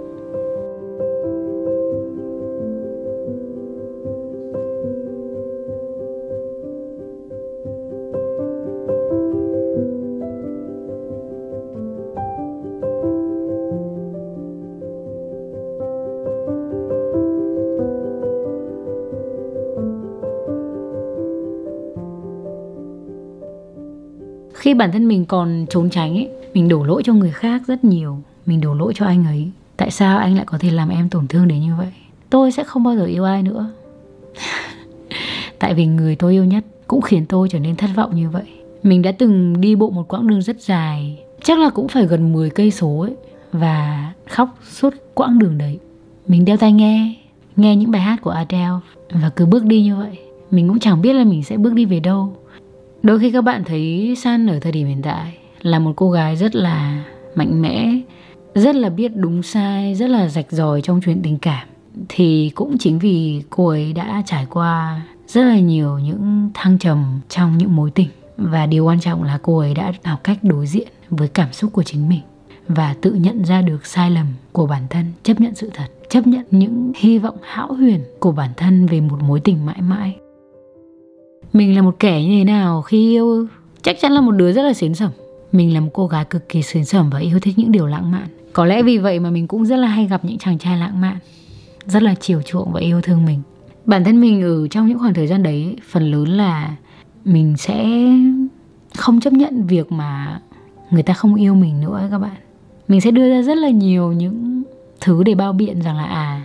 Khi 24.64 24.74
bản 24.74 24.92
thân 24.92 25.08
mình 25.08 25.24
còn 25.26 25.66
trốn 25.70 25.90
tránh 25.90 26.14
ấy, 26.14 26.28
mình 26.54 26.68
đổ 26.68 26.84
lỗi 26.84 27.02
cho 27.04 27.12
người 27.12 27.30
khác 27.30 27.62
rất 27.66 27.84
nhiều, 27.84 28.18
mình 28.46 28.60
đổ 28.60 28.74
lỗi 28.74 28.92
cho 28.96 29.06
anh 29.06 29.24
ấy. 29.24 29.50
Tại 29.76 29.90
sao 29.90 30.18
anh 30.18 30.36
lại 30.36 30.44
có 30.46 30.58
thể 30.58 30.70
làm 30.70 30.88
em 30.88 31.08
tổn 31.08 31.28
thương 31.28 31.48
đến 31.48 31.60
như 31.60 31.74
vậy? 31.78 31.86
Tôi 32.30 32.52
sẽ 32.52 32.64
không 32.64 32.82
bao 32.82 32.96
giờ 32.96 33.04
yêu 33.04 33.24
ai 33.24 33.42
nữa. 33.42 33.70
Tại 35.58 35.74
vì 35.74 35.86
người 35.86 36.16
tôi 36.16 36.32
yêu 36.32 36.44
nhất 36.44 36.64
cũng 36.86 37.00
khiến 37.00 37.26
tôi 37.26 37.48
trở 37.48 37.58
nên 37.58 37.76
thất 37.76 37.90
vọng 37.96 38.16
như 38.16 38.30
vậy. 38.30 38.42
Mình 38.82 39.02
đã 39.02 39.12
từng 39.12 39.60
đi 39.60 39.74
bộ 39.74 39.90
một 39.90 40.08
quãng 40.08 40.26
đường 40.26 40.42
rất 40.42 40.60
dài, 40.60 41.18
chắc 41.42 41.58
là 41.58 41.70
cũng 41.70 41.88
phải 41.88 42.06
gần 42.06 42.32
10 42.32 42.50
cây 42.50 42.70
số 42.70 43.00
ấy, 43.00 43.14
và 43.52 44.12
khóc 44.28 44.58
suốt 44.70 44.94
quãng 45.14 45.38
đường 45.38 45.58
đấy. 45.58 45.78
Mình 46.28 46.44
đeo 46.44 46.56
tai 46.56 46.72
nghe 46.72 47.14
nghe 47.56 47.76
những 47.76 47.90
bài 47.90 48.02
hát 48.02 48.22
của 48.22 48.30
Adele 48.30 48.78
và 49.10 49.30
cứ 49.36 49.46
bước 49.46 49.64
đi 49.64 49.82
như 49.82 49.96
vậy. 49.96 50.18
Mình 50.50 50.68
cũng 50.68 50.78
chẳng 50.78 51.02
biết 51.02 51.12
là 51.12 51.24
mình 51.24 51.42
sẽ 51.42 51.56
bước 51.56 51.72
đi 51.72 51.84
về 51.84 52.00
đâu 52.00 52.36
đôi 53.04 53.18
khi 53.18 53.30
các 53.30 53.44
bạn 53.44 53.64
thấy 53.64 54.14
san 54.18 54.46
ở 54.46 54.58
thời 54.60 54.72
điểm 54.72 54.86
hiện 54.86 55.02
tại 55.02 55.38
là 55.62 55.78
một 55.78 55.92
cô 55.96 56.10
gái 56.10 56.36
rất 56.36 56.54
là 56.54 57.04
mạnh 57.34 57.62
mẽ, 57.62 58.00
rất 58.54 58.74
là 58.74 58.88
biết 58.88 59.12
đúng 59.16 59.42
sai, 59.42 59.94
rất 59.94 60.10
là 60.10 60.28
rạch 60.28 60.46
ròi 60.50 60.82
trong 60.82 61.00
chuyện 61.04 61.20
tình 61.22 61.38
cảm. 61.38 61.68
Thì 62.08 62.52
cũng 62.54 62.78
chính 62.78 62.98
vì 62.98 63.42
cô 63.50 63.68
ấy 63.68 63.92
đã 63.92 64.22
trải 64.26 64.46
qua 64.50 65.02
rất 65.26 65.42
là 65.42 65.58
nhiều 65.58 65.98
những 65.98 66.50
thăng 66.54 66.78
trầm 66.78 67.20
trong 67.28 67.58
những 67.58 67.76
mối 67.76 67.90
tình. 67.90 68.08
Và 68.36 68.66
điều 68.66 68.84
quan 68.84 69.00
trọng 69.00 69.22
là 69.22 69.38
cô 69.42 69.58
ấy 69.58 69.74
đã 69.74 69.92
học 70.04 70.20
cách 70.24 70.38
đối 70.42 70.66
diện 70.66 70.88
với 71.10 71.28
cảm 71.28 71.52
xúc 71.52 71.72
của 71.72 71.82
chính 71.82 72.08
mình 72.08 72.22
và 72.68 72.94
tự 73.00 73.14
nhận 73.14 73.44
ra 73.44 73.62
được 73.62 73.86
sai 73.86 74.10
lầm 74.10 74.26
của 74.52 74.66
bản 74.66 74.82
thân, 74.90 75.06
chấp 75.22 75.40
nhận 75.40 75.54
sự 75.54 75.70
thật, 75.74 75.86
chấp 76.08 76.26
nhận 76.26 76.44
những 76.50 76.92
hy 76.96 77.18
vọng 77.18 77.36
hão 77.42 77.74
huyền 77.74 78.00
của 78.20 78.32
bản 78.32 78.50
thân 78.56 78.86
về 78.86 79.00
một 79.00 79.22
mối 79.22 79.40
tình 79.40 79.66
mãi 79.66 79.82
mãi 79.82 80.16
mình 81.54 81.76
là 81.76 81.82
một 81.82 81.96
kẻ 81.98 82.22
như 82.22 82.38
thế 82.38 82.44
nào 82.44 82.82
khi 82.82 83.10
yêu 83.10 83.46
chắc 83.82 83.96
chắn 84.00 84.12
là 84.12 84.20
một 84.20 84.32
đứa 84.32 84.52
rất 84.52 84.62
là 84.62 84.72
xến 84.72 84.94
sẩm. 84.94 85.10
Mình 85.52 85.74
là 85.74 85.80
một 85.80 85.90
cô 85.92 86.06
gái 86.06 86.24
cực 86.24 86.48
kỳ 86.48 86.62
xến 86.62 86.84
sẩm 86.84 87.10
và 87.10 87.18
yêu 87.18 87.38
thích 87.40 87.58
những 87.58 87.72
điều 87.72 87.86
lãng 87.86 88.10
mạn. 88.10 88.28
Có 88.52 88.64
lẽ 88.64 88.82
vì 88.82 88.98
vậy 88.98 89.20
mà 89.20 89.30
mình 89.30 89.46
cũng 89.46 89.66
rất 89.66 89.76
là 89.76 89.88
hay 89.88 90.06
gặp 90.06 90.24
những 90.24 90.38
chàng 90.38 90.58
trai 90.58 90.78
lãng 90.78 91.00
mạn 91.00 91.16
rất 91.86 92.02
là 92.02 92.14
chiều 92.20 92.42
chuộng 92.42 92.72
và 92.72 92.80
yêu 92.80 93.00
thương 93.00 93.24
mình. 93.24 93.42
Bản 93.86 94.04
thân 94.04 94.20
mình 94.20 94.42
ở 94.42 94.68
trong 94.68 94.88
những 94.88 94.98
khoảng 94.98 95.14
thời 95.14 95.26
gian 95.26 95.42
đấy 95.42 95.76
phần 95.90 96.10
lớn 96.10 96.28
là 96.28 96.76
mình 97.24 97.56
sẽ 97.56 97.86
không 98.96 99.20
chấp 99.20 99.32
nhận 99.32 99.66
việc 99.66 99.92
mà 99.92 100.40
người 100.90 101.02
ta 101.02 101.14
không 101.14 101.34
yêu 101.34 101.54
mình 101.54 101.80
nữa 101.80 101.98
ấy 101.98 102.10
các 102.10 102.18
bạn. 102.18 102.36
Mình 102.88 103.00
sẽ 103.00 103.10
đưa 103.10 103.30
ra 103.30 103.42
rất 103.42 103.58
là 103.58 103.70
nhiều 103.70 104.12
những 104.12 104.62
thứ 105.00 105.22
để 105.22 105.34
bao 105.34 105.52
biện 105.52 105.82
rằng 105.82 105.96
là 105.96 106.04
à 106.04 106.42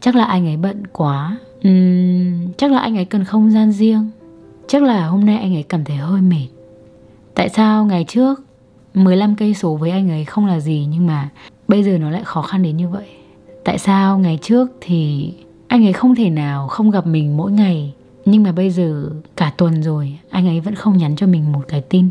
chắc 0.00 0.14
là 0.14 0.24
anh 0.24 0.46
ấy 0.46 0.56
bận 0.56 0.82
quá. 0.92 1.38
Uhm, 1.68 2.52
chắc 2.56 2.72
là 2.72 2.78
anh 2.78 2.96
ấy 2.96 3.04
cần 3.04 3.24
không 3.24 3.50
gian 3.50 3.72
riêng. 3.72 4.10
Chắc 4.68 4.82
là 4.82 5.06
hôm 5.06 5.24
nay 5.24 5.36
anh 5.36 5.56
ấy 5.56 5.62
cảm 5.62 5.84
thấy 5.84 5.96
hơi 5.96 6.20
mệt. 6.20 6.46
Tại 7.34 7.48
sao 7.48 7.86
ngày 7.86 8.04
trước 8.08 8.42
15 8.94 9.36
cây 9.36 9.54
số 9.54 9.76
với 9.76 9.90
anh 9.90 10.10
ấy 10.10 10.24
không 10.24 10.46
là 10.46 10.60
gì 10.60 10.86
Nhưng 10.90 11.06
mà 11.06 11.28
bây 11.68 11.82
giờ 11.82 11.98
nó 11.98 12.10
lại 12.10 12.22
khó 12.24 12.42
khăn 12.42 12.62
đến 12.62 12.76
như 12.76 12.88
vậy? 12.88 13.06
Tại 13.64 13.78
sao 13.78 14.18
ngày 14.18 14.38
trước 14.42 14.68
thì 14.80 15.32
anh 15.68 15.86
ấy 15.86 15.92
không 15.92 16.14
thể 16.14 16.30
nào 16.30 16.68
không 16.68 16.90
gặp 16.90 17.06
mình 17.06 17.36
mỗi 17.36 17.52
ngày, 17.52 17.94
Nhưng 18.24 18.42
mà 18.42 18.52
bây 18.52 18.70
giờ 18.70 19.10
cả 19.36 19.52
tuần 19.56 19.82
rồi 19.82 20.18
Anh 20.30 20.48
ấy 20.48 20.60
vẫn 20.60 20.74
không 20.74 20.96
nhắn 20.96 21.16
cho 21.16 21.26
mình 21.26 21.52
một 21.52 21.62
cái 21.68 21.80
tin? 21.80 22.08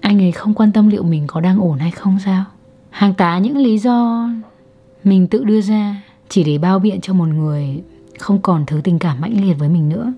Anh 0.00 0.22
ấy 0.22 0.32
không 0.32 0.54
quan 0.54 0.72
tâm 0.72 0.88
liệu 0.88 1.02
mình 1.02 1.26
có 1.26 1.40
đang 1.40 1.60
ổn 1.60 1.78
hay 1.78 1.90
không 1.90 2.18
sao? 2.24 2.44
Hàng 2.90 3.14
tá 3.14 3.38
những 3.38 3.56
lý 3.56 3.78
do 3.78 4.28
mình 5.04 5.26
tự 5.26 5.44
đưa 5.44 5.60
ra 5.60 6.02
Chỉ 6.28 6.44
để 6.44 6.58
bao 6.58 6.78
biện 6.78 7.00
cho 7.00 7.12
một 7.12 7.28
người 7.28 7.82
không 8.18 8.42
còn 8.42 8.66
thứ 8.66 8.80
tình 8.84 8.98
cảm 8.98 9.20
mãnh 9.20 9.46
liệt 9.46 9.54
với 9.54 9.68
mình 9.68 9.88
nữa 9.88 10.12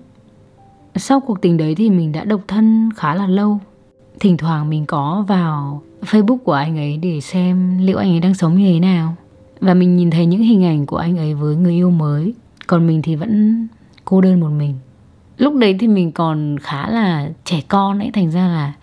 sau 0.95 1.19
cuộc 1.19 1.41
tình 1.41 1.57
đấy 1.57 1.75
thì 1.75 1.89
mình 1.89 2.11
đã 2.11 2.23
độc 2.23 2.41
thân 2.47 2.89
khá 2.95 3.15
là 3.15 3.27
lâu. 3.27 3.59
Thỉnh 4.19 4.37
thoảng 4.37 4.69
mình 4.69 4.85
có 4.85 5.25
vào 5.27 5.81
facebook 6.01 6.37
của 6.37 6.53
anh 6.53 6.77
ấy 6.77 6.97
để 6.97 7.21
xem 7.21 7.77
liệu 7.81 7.97
anh 7.97 8.11
ấy 8.11 8.19
đang 8.19 8.33
sống 8.33 8.55
như 8.55 8.73
thế 8.73 8.79
nào. 8.79 9.15
Và 9.59 9.73
mình 9.73 9.95
nhìn 9.95 10.11
thấy 10.11 10.25
những 10.25 10.41
hình 10.41 10.63
ảnh 10.63 10.85
của 10.85 10.97
anh 10.97 11.17
ấy 11.17 11.33
với 11.33 11.55
người 11.55 11.73
yêu 11.73 11.91
mới, 11.91 12.33
còn 12.67 12.87
mình 12.87 13.01
thì 13.01 13.15
vẫn 13.15 13.67
cô 14.05 14.21
đơn 14.21 14.39
một 14.39 14.49
mình. 14.49 14.73
Lúc 15.37 15.55
đấy 15.55 15.75
thì 15.79 15.87
mình 15.87 16.11
còn 16.11 16.57
khá 16.61 16.89
là 16.89 17.29
trẻ 17.43 17.61
con 17.67 17.99
ấy, 17.99 18.11
thành 18.13 18.31
ra 18.31 18.47
là 18.47 18.73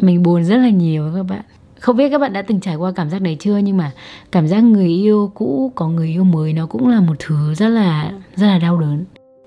mình 0.00 0.22
buồn 0.22 0.44
rất 0.44 0.56
là 0.56 0.68
nhiều 0.68 1.12
các 1.14 1.22
bạn. 1.22 1.42
Không 1.80 1.96
biết 1.96 2.10
các 2.10 2.18
bạn 2.20 2.32
đã 2.32 2.42
từng 2.42 2.60
trải 2.60 2.76
qua 2.76 2.92
cảm 2.92 3.10
giác 3.10 3.22
đấy 3.22 3.36
chưa, 3.40 3.56
nhưng 3.56 3.76
mà 3.76 3.92
cảm 4.32 4.48
giác 4.48 4.64
người 4.64 4.88
yêu 4.88 5.30
cũ 5.34 5.72
có 5.74 5.88
người 5.88 6.08
yêu 6.08 6.24
mới 6.24 6.52
nó 6.52 6.66
cũng 6.66 6.88
là 6.88 7.00
một 7.00 7.14
thứ 7.18 7.54
rất 7.54 7.68
là 7.68 8.12
rất 8.36 8.46
là 8.46 8.58
đau 8.58 8.80
đớn 8.80 9.04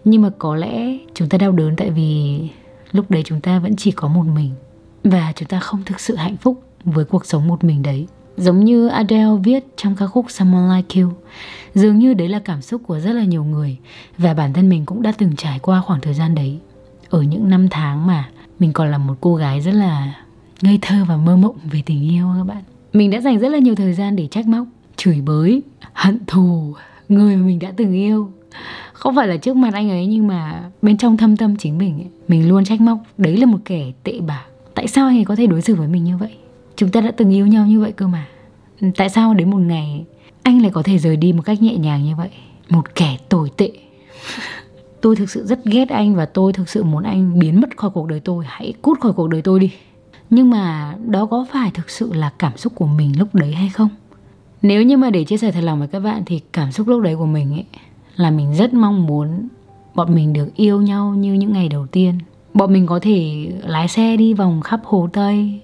nhưng 0.09 0.21
mà 0.21 0.29
có 0.37 0.55
lẽ 0.55 0.97
chúng 1.13 1.29
ta 1.29 1.37
đau 1.37 1.51
đớn 1.51 1.75
tại 1.75 1.89
vì 1.89 2.39
lúc 2.91 3.11
đấy 3.11 3.21
chúng 3.25 3.41
ta 3.41 3.59
vẫn 3.59 3.75
chỉ 3.75 3.91
có 3.91 4.07
một 4.07 4.23
mình. 4.35 4.51
Và 5.03 5.33
chúng 5.35 5.47
ta 5.47 5.59
không 5.59 5.83
thực 5.85 5.99
sự 5.99 6.15
hạnh 6.15 6.37
phúc 6.37 6.63
với 6.83 7.05
cuộc 7.05 7.25
sống 7.25 7.47
một 7.47 7.63
mình 7.63 7.83
đấy. 7.83 8.07
Giống 8.37 8.65
như 8.65 8.87
Adele 8.87 9.35
viết 9.43 9.65
trong 9.75 9.95
ca 9.95 10.07
khúc 10.07 10.25
Someone 10.29 10.75
Like 10.75 11.01
You, 11.01 11.09
dường 11.75 11.99
như 11.99 12.13
đấy 12.13 12.29
là 12.29 12.39
cảm 12.39 12.61
xúc 12.61 12.81
của 12.87 12.99
rất 12.99 13.13
là 13.13 13.23
nhiều 13.23 13.43
người. 13.43 13.77
Và 14.17 14.33
bản 14.33 14.53
thân 14.53 14.69
mình 14.69 14.85
cũng 14.85 15.01
đã 15.01 15.11
từng 15.17 15.35
trải 15.35 15.59
qua 15.59 15.81
khoảng 15.81 16.01
thời 16.01 16.13
gian 16.13 16.35
đấy. 16.35 16.59
Ở 17.09 17.21
những 17.21 17.49
năm 17.49 17.67
tháng 17.71 18.07
mà 18.07 18.29
mình 18.59 18.73
còn 18.73 18.91
là 18.91 18.97
một 18.97 19.15
cô 19.21 19.35
gái 19.35 19.61
rất 19.61 19.73
là 19.73 20.13
ngây 20.61 20.79
thơ 20.81 21.05
và 21.07 21.17
mơ 21.17 21.35
mộng 21.35 21.57
về 21.71 21.81
tình 21.85 22.09
yêu 22.11 22.27
các 22.37 22.43
bạn. 22.43 22.63
Mình 22.93 23.11
đã 23.11 23.21
dành 23.21 23.39
rất 23.39 23.49
là 23.49 23.57
nhiều 23.57 23.75
thời 23.75 23.93
gian 23.93 24.15
để 24.15 24.27
trách 24.27 24.47
móc, 24.47 24.67
chửi 24.95 25.21
bới, 25.21 25.61
hận 25.93 26.19
thù 26.27 26.75
người 27.09 27.35
mà 27.35 27.45
mình 27.45 27.59
đã 27.59 27.71
từng 27.77 27.93
yêu 27.93 28.31
không 28.93 29.15
phải 29.15 29.27
là 29.27 29.37
trước 29.37 29.55
mặt 29.55 29.73
anh 29.73 29.89
ấy 29.89 30.05
nhưng 30.05 30.27
mà 30.27 30.69
bên 30.81 30.97
trong 30.97 31.17
thâm 31.17 31.37
tâm 31.37 31.55
chính 31.55 31.77
mình 31.77 31.99
ấy, 31.99 32.07
mình 32.27 32.49
luôn 32.49 32.65
trách 32.65 32.81
móc. 32.81 32.97
Đấy 33.17 33.37
là 33.37 33.45
một 33.45 33.57
kẻ 33.65 33.91
tệ 34.03 34.19
bạc. 34.19 34.43
Tại 34.73 34.87
sao 34.87 35.07
anh 35.07 35.17
ấy 35.17 35.25
có 35.25 35.35
thể 35.35 35.47
đối 35.47 35.61
xử 35.61 35.75
với 35.75 35.87
mình 35.87 36.03
như 36.03 36.17
vậy? 36.17 36.35
Chúng 36.75 36.89
ta 36.89 37.01
đã 37.01 37.11
từng 37.11 37.33
yêu 37.33 37.47
nhau 37.47 37.65
như 37.65 37.79
vậy 37.79 37.91
cơ 37.91 38.07
mà. 38.07 38.25
Tại 38.95 39.09
sao 39.09 39.33
đến 39.33 39.49
một 39.49 39.57
ngày 39.57 40.05
anh 40.43 40.61
lại 40.61 40.71
có 40.71 40.83
thể 40.83 40.97
rời 40.97 41.17
đi 41.17 41.33
một 41.33 41.41
cách 41.45 41.61
nhẹ 41.61 41.75
nhàng 41.75 42.03
như 42.03 42.15
vậy? 42.15 42.29
Một 42.69 42.95
kẻ 42.95 43.17
tồi 43.29 43.49
tệ. 43.57 43.71
Tôi 45.01 45.15
thực 45.15 45.29
sự 45.29 45.45
rất 45.45 45.65
ghét 45.65 45.89
anh 45.89 46.15
và 46.15 46.25
tôi 46.25 46.53
thực 46.53 46.69
sự 46.69 46.83
muốn 46.83 47.03
anh 47.03 47.39
biến 47.39 47.61
mất 47.61 47.77
khỏi 47.77 47.89
cuộc 47.89 48.07
đời 48.07 48.19
tôi. 48.19 48.45
Hãy 48.47 48.73
cút 48.81 48.99
khỏi 48.99 49.13
cuộc 49.13 49.27
đời 49.27 49.41
tôi 49.41 49.59
đi. 49.59 49.71
Nhưng 50.29 50.49
mà 50.49 50.95
đó 51.05 51.25
có 51.25 51.45
phải 51.51 51.71
thực 51.73 51.89
sự 51.89 52.13
là 52.13 52.31
cảm 52.39 52.57
xúc 52.57 52.73
của 52.75 52.87
mình 52.87 53.19
lúc 53.19 53.35
đấy 53.35 53.53
hay 53.53 53.69
không? 53.69 53.89
Nếu 54.61 54.83
như 54.83 54.97
mà 54.97 55.09
để 55.09 55.23
chia 55.23 55.37
sẻ 55.37 55.51
thật 55.51 55.61
lòng 55.61 55.79
với 55.79 55.87
các 55.87 55.99
bạn 55.99 56.23
thì 56.25 56.41
cảm 56.53 56.71
xúc 56.71 56.87
lúc 56.87 57.01
đấy 57.01 57.15
của 57.15 57.25
mình 57.25 57.53
ấy 57.53 57.65
là 58.17 58.31
mình 58.31 58.53
rất 58.53 58.74
mong 58.74 59.05
muốn 59.05 59.47
bọn 59.95 60.15
mình 60.15 60.33
được 60.33 60.55
yêu 60.55 60.81
nhau 60.81 61.15
như 61.15 61.33
những 61.33 61.53
ngày 61.53 61.69
đầu 61.69 61.88
tiên. 61.88 62.17
Bọn 62.53 62.74
mình 62.74 62.86
có 62.86 63.00
thể 63.01 63.47
lái 63.65 63.88
xe 63.88 64.17
đi 64.17 64.33
vòng 64.33 64.62
khắp 64.62 64.79
hồ 64.83 65.09
tây. 65.13 65.62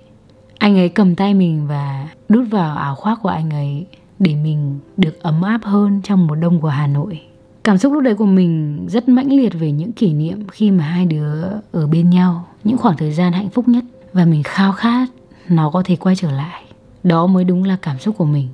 Anh 0.57 0.77
ấy 0.77 0.89
cầm 0.89 1.15
tay 1.15 1.33
mình 1.33 1.67
và 1.67 2.07
đút 2.29 2.50
vào 2.50 2.77
áo 2.77 2.95
khoác 2.95 3.19
của 3.24 3.29
anh 3.29 3.50
ấy 3.50 3.86
để 4.19 4.36
mình 4.36 4.79
được 4.98 5.22
ấm 5.22 5.41
áp 5.41 5.60
hơn 5.63 6.01
trong 6.03 6.27
mùa 6.27 6.36
đông 6.36 6.62
của 6.62 6.67
hà 6.67 6.88
nội. 6.88 7.22
Cảm 7.63 7.77
xúc 7.77 7.93
lúc 7.93 8.03
đấy 8.03 8.15
của 8.15 8.25
mình 8.25 8.86
rất 8.89 9.10
mãnh 9.10 9.31
liệt 9.31 9.53
về 9.53 9.72
những 9.72 9.91
kỷ 9.91 10.13
niệm 10.13 10.48
khi 10.51 10.72
mà 10.72 10.83
hai 10.83 11.05
đứa 11.05 11.43
ở 11.72 11.88
bên 11.88 12.10
nhau, 12.10 12.45
những 12.63 12.77
khoảng 12.77 12.98
thời 12.98 13.12
gian 13.12 13.33
hạnh 13.33 13.50
phúc 13.50 13.67
nhất 13.67 13.83
và 14.13 14.25
mình 14.25 14.43
khao 14.43 14.72
khát 14.72 15.07
nó 15.50 15.69
có 15.69 15.83
thể 15.86 15.95
quay 15.95 16.15
trở 16.15 16.31
lại. 16.31 16.63
Đó 17.03 17.27
mới 17.27 17.43
đúng 17.43 17.63
là 17.63 17.77
cảm 17.81 18.00
xúc 18.00 18.17
của 18.17 18.25
mình. 18.25 18.48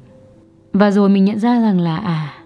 Và 0.73 0.91
rồi 0.91 1.09
mình 1.09 1.25
nhận 1.25 1.39
ra 1.39 1.61
rằng 1.61 1.79
là 1.79 1.97
à 1.97 2.38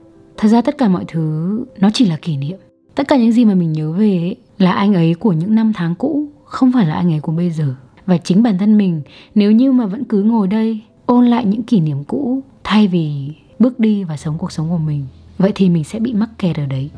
thật 0.44 0.50
ra 0.50 0.62
tất 0.62 0.78
cả 0.78 0.88
mọi 0.88 1.06
thứ 1.08 1.66
nó 1.80 1.90
chỉ 1.94 2.06
là 2.06 2.18
kỷ 2.22 2.38
niệm. 2.38 2.58
Tất 2.96 3.08
cả 3.08 3.16
những 3.16 3.32
gì 3.32 3.46
mà 3.46 3.54
mình 3.54 3.74
nhớ 3.74 3.92
về 3.92 4.18
ấy, 4.18 4.36
là 4.58 4.72
anh 4.72 4.94
ấy 4.94 5.14
của 5.14 5.34
những 5.34 5.56
năm 5.56 5.74
tháng 5.76 5.96
cũ 5.96 6.28
không 6.46 6.72
phải 6.72 6.86
là 6.86 6.96
anh 6.96 7.14
ấy 7.14 7.20
của 7.20 7.32
bây 7.32 7.52
giờ. 7.52 7.76
Và 8.06 8.18
chính 8.18 8.44
bản 8.44 8.58
thân 8.58 8.78
mình 8.78 9.02
nếu 9.36 9.52
như 9.52 9.72
mà 9.72 9.86
vẫn 9.86 10.04
cứ 10.04 10.24
ngồi 10.24 10.48
đây 10.48 10.80
ôn 11.06 11.26
lại 11.26 11.46
những 11.46 11.64
kỷ 11.64 11.80
niệm 11.80 12.04
cũ 12.04 12.44
thay 12.64 12.88
vì 12.88 13.30
bước 13.60 13.80
đi 13.80 14.04
và 14.04 14.18
sống 14.18 14.38
cuộc 14.38 14.52
sống 14.52 14.70
của 14.70 14.78
mình 14.78 15.06
vậy 15.38 15.52
thì 15.56 15.70
mình 15.70 15.84
sẽ 15.84 16.00
bị 16.00 16.14
mắc 16.14 16.30
kẹt 16.38 16.58
ở 16.58 16.66
đấy. 16.66 16.90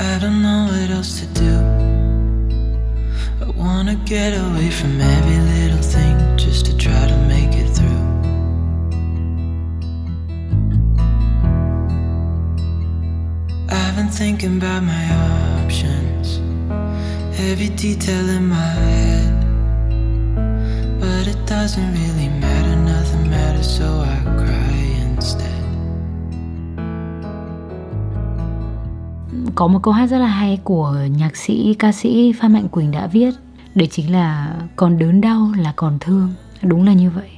I 0.00 0.18
don't 0.22 0.42
know 0.42 0.68
what 0.68 0.96
else 0.96 1.26
to 1.34 1.40
do. 1.40 1.99
Wanna 3.60 3.96
get 4.04 4.32
away 4.44 4.70
from 4.70 5.00
every 5.00 5.38
little 5.52 5.84
thing 5.94 6.16
just 6.36 6.66
to 6.66 6.72
try 6.76 7.02
to 7.12 7.16
make 7.28 7.52
it 7.62 7.68
through. 7.76 8.02
I've 13.68 13.94
been 13.96 14.10
thinking 14.20 14.56
about 14.56 14.82
my 14.82 15.04
options 15.64 16.40
Every 17.40 17.68
detail 17.68 18.28
in 18.28 18.48
my 18.48 18.56
head. 18.56 19.32
But 21.00 21.26
it 21.26 21.38
doesn't 21.46 21.92
really 21.92 22.28
matter, 22.28 22.76
nothing 22.76 23.30
matters 23.30 23.78
so 23.78 23.84
I 23.84 24.18
cry 24.36 24.94
instead. 25.14 25.64
Có 29.54 29.66
một 29.66 29.78
câu 29.82 29.94
hát 29.94 30.06
rất 30.06 30.18
là 30.18 30.26
hay 30.26 30.58
của 30.64 30.96
nhạc 31.16 31.36
sĩ, 31.36 31.74
ca 31.78 31.92
sĩ 31.92 32.32
Phan 32.40 32.52
Mạnh 32.52 32.68
Quỳnh 32.68 32.90
đã 32.90 33.06
viết 33.06 33.30
Đấy 33.74 33.88
chính 33.90 34.12
là 34.12 34.56
còn 34.76 34.98
đớn 34.98 35.20
đau 35.20 35.52
là 35.58 35.72
còn 35.76 35.98
thương. 36.00 36.30
Đúng 36.62 36.86
là 36.86 36.92
như 36.92 37.10
vậy. 37.10 37.30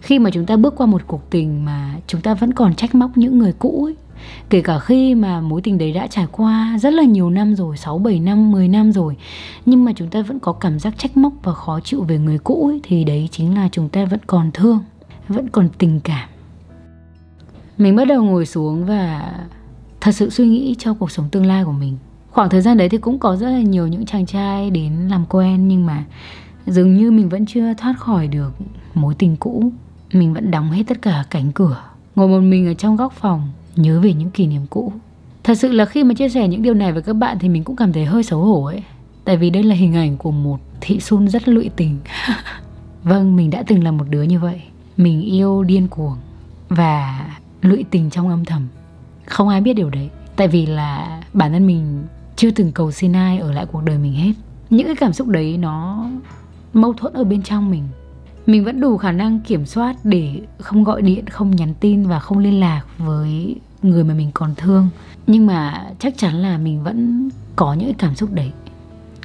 Khi 0.00 0.18
mà 0.18 0.30
chúng 0.30 0.46
ta 0.46 0.56
bước 0.56 0.74
qua 0.76 0.86
một 0.86 1.02
cuộc 1.06 1.30
tình 1.30 1.64
mà 1.64 1.94
chúng 2.06 2.20
ta 2.20 2.34
vẫn 2.34 2.52
còn 2.52 2.74
trách 2.74 2.94
móc 2.94 3.16
những 3.16 3.38
người 3.38 3.52
cũ 3.52 3.84
ấy 3.84 3.94
Kể 4.50 4.62
cả 4.62 4.78
khi 4.78 5.14
mà 5.14 5.40
mối 5.40 5.60
tình 5.62 5.78
đấy 5.78 5.92
đã 5.92 6.06
trải 6.06 6.26
qua 6.32 6.78
rất 6.80 6.92
là 6.92 7.02
nhiều 7.02 7.30
năm 7.30 7.54
rồi 7.54 7.76
6, 7.76 7.98
7 7.98 8.20
năm, 8.20 8.50
10 8.50 8.68
năm 8.68 8.92
rồi 8.92 9.16
Nhưng 9.66 9.84
mà 9.84 9.92
chúng 9.96 10.08
ta 10.08 10.22
vẫn 10.22 10.38
có 10.38 10.52
cảm 10.52 10.78
giác 10.78 10.94
trách 10.98 11.16
móc 11.16 11.32
và 11.42 11.54
khó 11.54 11.80
chịu 11.80 12.02
về 12.02 12.18
người 12.18 12.38
cũ 12.38 12.66
ấy, 12.66 12.80
Thì 12.82 13.04
đấy 13.04 13.28
chính 13.32 13.54
là 13.54 13.68
chúng 13.72 13.88
ta 13.88 14.04
vẫn 14.04 14.20
còn 14.26 14.50
thương 14.54 14.80
Vẫn 15.28 15.48
còn 15.48 15.68
tình 15.78 16.00
cảm. 16.00 16.28
Mình 17.78 17.96
bắt 17.96 18.04
đầu 18.04 18.24
ngồi 18.24 18.46
xuống 18.46 18.86
và 18.86 19.32
thật 20.00 20.12
sự 20.12 20.30
suy 20.30 20.48
nghĩ 20.48 20.76
cho 20.78 20.94
cuộc 20.94 21.10
sống 21.10 21.28
tương 21.30 21.46
lai 21.46 21.64
của 21.64 21.72
mình 21.72 21.96
khoảng 22.30 22.50
thời 22.50 22.60
gian 22.60 22.76
đấy 22.76 22.88
thì 22.88 22.98
cũng 22.98 23.18
có 23.18 23.36
rất 23.36 23.50
là 23.50 23.60
nhiều 23.60 23.86
những 23.86 24.06
chàng 24.06 24.26
trai 24.26 24.70
đến 24.70 24.92
làm 25.10 25.26
quen, 25.28 25.68
nhưng 25.68 25.86
mà 25.86 26.04
dường 26.66 26.96
như 26.96 27.10
mình 27.10 27.28
vẫn 27.28 27.46
chưa 27.46 27.74
thoát 27.74 27.94
khỏi 27.98 28.28
được 28.28 28.52
mối 28.94 29.14
tình 29.18 29.36
cũ. 29.36 29.72
Mình 30.12 30.34
vẫn 30.34 30.50
đóng 30.50 30.70
hết 30.70 30.82
tất 30.86 31.02
cả 31.02 31.24
cánh 31.30 31.52
cửa, 31.52 31.82
ngồi 32.16 32.28
một 32.28 32.40
mình 32.40 32.66
ở 32.66 32.74
trong 32.74 32.96
góc 32.96 33.12
phòng, 33.12 33.48
nhớ 33.76 34.00
về 34.00 34.12
những 34.12 34.30
kỷ 34.30 34.46
niệm 34.46 34.62
cũ. 34.70 34.92
Thật 35.44 35.54
sự 35.54 35.72
là 35.72 35.84
khi 35.84 36.04
mà 36.04 36.14
chia 36.14 36.28
sẻ 36.28 36.48
những 36.48 36.62
điều 36.62 36.74
này 36.74 36.92
với 36.92 37.02
các 37.02 37.12
bạn 37.12 37.38
thì 37.40 37.48
mình 37.48 37.64
cũng 37.64 37.76
cảm 37.76 37.92
thấy 37.92 38.04
hơi 38.04 38.22
xấu 38.22 38.40
hổ 38.40 38.64
ấy. 38.64 38.82
Tại 39.24 39.36
vì 39.36 39.50
đây 39.50 39.62
là 39.62 39.74
hình 39.74 39.94
ảnh 39.94 40.16
của 40.16 40.30
một 40.30 40.60
thị 40.80 41.00
sun 41.00 41.28
rất 41.28 41.48
lụy 41.48 41.70
tình. 41.76 41.98
Vâng 43.04 43.36
mình 43.36 43.50
đã 43.50 43.62
từng 43.66 43.84
là 43.84 43.90
một 43.90 44.04
đứa 44.10 44.22
như 44.22 44.40
vậy. 44.40 44.62
Mình 44.96 45.22
yêu 45.22 45.62
điên 45.62 45.88
cuồng 45.88 46.16
và 46.68 47.26
lụy 47.62 47.84
tình 47.90 48.10
trong 48.10 48.28
âm 48.28 48.44
thầm. 48.44 48.68
Không 49.26 49.48
ai 49.48 49.60
biết 49.60 49.74
điều 49.74 49.90
đấy. 49.90 50.10
Tại 50.36 50.48
vì 50.48 50.66
là 50.66 51.22
bản 51.32 51.52
thân 51.52 51.66
mình 51.66 52.02
chưa 52.40 52.50
từng 52.50 52.72
cầu 52.72 52.90
xin 52.90 53.12
ai 53.12 53.38
ở 53.38 53.52
lại 53.52 53.66
cuộc 53.72 53.84
đời 53.84 53.98
mình 53.98 54.12
hết. 54.12 54.32
Những 54.70 54.86
cái 54.86 54.96
cảm 54.96 55.12
xúc 55.12 55.28
đấy 55.28 55.56
nó 55.56 56.06
mâu 56.72 56.92
thuẫn 56.92 57.12
ở 57.12 57.24
bên 57.24 57.42
trong 57.42 57.70
mình. 57.70 57.88
Mình 58.46 58.64
vẫn 58.64 58.80
đủ 58.80 58.96
khả 58.96 59.12
năng 59.12 59.40
kiểm 59.40 59.66
soát 59.66 59.96
để 60.04 60.40
không 60.58 60.84
gọi 60.84 61.02
điện, 61.02 61.26
không 61.26 61.56
nhắn 61.56 61.74
tin 61.80 62.06
và 62.06 62.20
không 62.20 62.38
liên 62.38 62.60
lạc 62.60 62.82
với 62.98 63.56
người 63.82 64.04
mà 64.04 64.14
mình 64.14 64.30
còn 64.34 64.54
thương. 64.56 64.88
Nhưng 65.26 65.46
mà 65.46 65.86
chắc 65.98 66.18
chắn 66.18 66.34
là 66.34 66.58
mình 66.58 66.84
vẫn 66.84 67.28
có 67.56 67.74
những 67.74 67.94
cảm 67.94 68.14
xúc 68.14 68.32
đấy. 68.32 68.52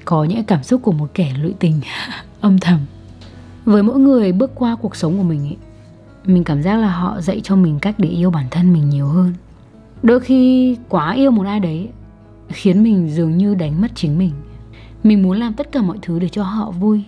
Có 0.05 0.23
những 0.23 0.43
cảm 0.43 0.63
xúc 0.63 0.81
của 0.83 0.91
một 0.91 1.07
kẻ 1.13 1.33
lụy 1.41 1.53
tình, 1.59 1.81
âm 2.41 2.59
thầm. 2.59 2.79
Với 3.65 3.83
mỗi 3.83 3.99
người 3.99 4.31
bước 4.31 4.51
qua 4.55 4.75
cuộc 4.81 4.95
sống 4.95 5.17
của 5.17 5.23
mình 5.23 5.41
ấy, 5.41 5.57
mình 6.25 6.43
cảm 6.43 6.63
giác 6.63 6.75
là 6.75 6.89
họ 6.89 7.21
dạy 7.21 7.41
cho 7.43 7.55
mình 7.55 7.79
cách 7.79 7.95
để 7.97 8.09
yêu 8.09 8.31
bản 8.31 8.45
thân 8.51 8.73
mình 8.73 8.89
nhiều 8.89 9.07
hơn. 9.07 9.33
Đôi 10.03 10.19
khi 10.19 10.77
quá 10.89 11.13
yêu 11.13 11.31
một 11.31 11.45
ai 11.45 11.59
đấy 11.59 11.89
khiến 12.49 12.83
mình 12.83 13.09
dường 13.09 13.37
như 13.37 13.55
đánh 13.55 13.81
mất 13.81 13.91
chính 13.95 14.17
mình. 14.17 14.31
Mình 15.03 15.23
muốn 15.23 15.39
làm 15.39 15.53
tất 15.53 15.71
cả 15.71 15.81
mọi 15.81 15.97
thứ 16.01 16.19
để 16.19 16.29
cho 16.29 16.43
họ 16.43 16.71
vui. 16.71 17.03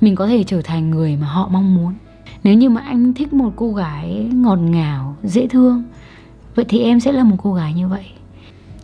Mình 0.00 0.14
có 0.14 0.26
thể 0.26 0.44
trở 0.44 0.62
thành 0.62 0.90
người 0.90 1.16
mà 1.16 1.26
họ 1.26 1.48
mong 1.48 1.74
muốn. 1.74 1.94
Nếu 2.44 2.54
như 2.54 2.70
mà 2.70 2.80
anh 2.80 3.14
thích 3.14 3.32
một 3.32 3.52
cô 3.56 3.72
gái 3.72 4.28
ngọt 4.32 4.56
ngào, 4.56 5.16
dễ 5.22 5.46
thương, 5.46 5.82
vậy 6.54 6.64
thì 6.68 6.80
em 6.82 7.00
sẽ 7.00 7.12
là 7.12 7.24
một 7.24 7.36
cô 7.42 7.54
gái 7.54 7.74
như 7.74 7.88
vậy. 7.88 8.06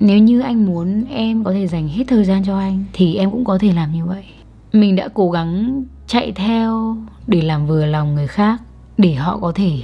Nếu 0.00 0.18
như 0.18 0.40
anh 0.40 0.66
muốn 0.66 1.04
em 1.04 1.44
có 1.44 1.52
thể 1.52 1.66
dành 1.66 1.88
hết 1.88 2.04
thời 2.08 2.24
gian 2.24 2.44
cho 2.44 2.58
anh, 2.58 2.84
thì 2.92 3.14
em 3.14 3.30
cũng 3.30 3.44
có 3.44 3.58
thể 3.58 3.72
làm 3.72 3.92
như 3.92 4.04
vậy. 4.04 4.24
Mình 4.72 4.96
đã 4.96 5.08
cố 5.14 5.30
gắng 5.30 5.84
chạy 6.06 6.32
theo 6.32 6.96
để 7.26 7.42
làm 7.42 7.66
vừa 7.66 7.86
lòng 7.86 8.14
người 8.14 8.26
khác, 8.26 8.62
để 8.98 9.14
họ 9.14 9.38
có 9.38 9.52
thể 9.54 9.82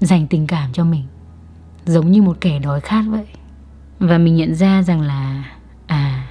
dành 0.00 0.26
tình 0.26 0.46
cảm 0.46 0.72
cho 0.72 0.84
mình. 0.84 1.02
Giống 1.84 2.10
như 2.10 2.22
một 2.22 2.36
kẻ 2.40 2.58
đói 2.58 2.80
khát 2.80 3.04
vậy 3.08 3.26
và 4.00 4.18
mình 4.18 4.36
nhận 4.36 4.54
ra 4.54 4.82
rằng 4.82 5.00
là 5.00 5.44
à 5.86 6.26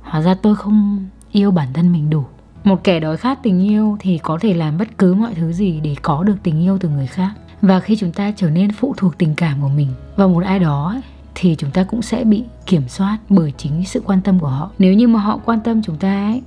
hóa 0.00 0.22
ra 0.22 0.34
tôi 0.34 0.56
không 0.56 1.08
yêu 1.32 1.50
bản 1.50 1.68
thân 1.72 1.92
mình 1.92 2.10
đủ. 2.10 2.24
Một 2.64 2.84
kẻ 2.84 3.00
đói 3.00 3.16
khát 3.16 3.42
tình 3.42 3.62
yêu 3.62 3.96
thì 4.00 4.18
có 4.18 4.38
thể 4.40 4.54
làm 4.54 4.78
bất 4.78 4.98
cứ 4.98 5.14
mọi 5.14 5.34
thứ 5.34 5.52
gì 5.52 5.80
để 5.80 5.94
có 6.02 6.22
được 6.22 6.36
tình 6.42 6.62
yêu 6.62 6.78
từ 6.78 6.88
người 6.88 7.06
khác. 7.06 7.30
Và 7.62 7.80
khi 7.80 7.96
chúng 7.96 8.12
ta 8.12 8.32
trở 8.36 8.50
nên 8.50 8.72
phụ 8.72 8.94
thuộc 8.96 9.18
tình 9.18 9.34
cảm 9.34 9.62
của 9.62 9.68
mình 9.68 9.88
vào 10.16 10.28
một 10.28 10.44
ai 10.44 10.58
đó 10.58 11.00
thì 11.34 11.56
chúng 11.58 11.70
ta 11.70 11.84
cũng 11.84 12.02
sẽ 12.02 12.24
bị 12.24 12.44
kiểm 12.66 12.88
soát 12.88 13.18
bởi 13.28 13.52
chính 13.56 13.84
sự 13.84 14.00
quan 14.00 14.20
tâm 14.20 14.40
của 14.40 14.48
họ. 14.48 14.70
Nếu 14.78 14.94
như 14.94 15.08
mà 15.08 15.20
họ 15.20 15.40
quan 15.44 15.60
tâm 15.60 15.82
chúng 15.82 15.96
ta 15.96 16.26
ấy, 16.26 16.42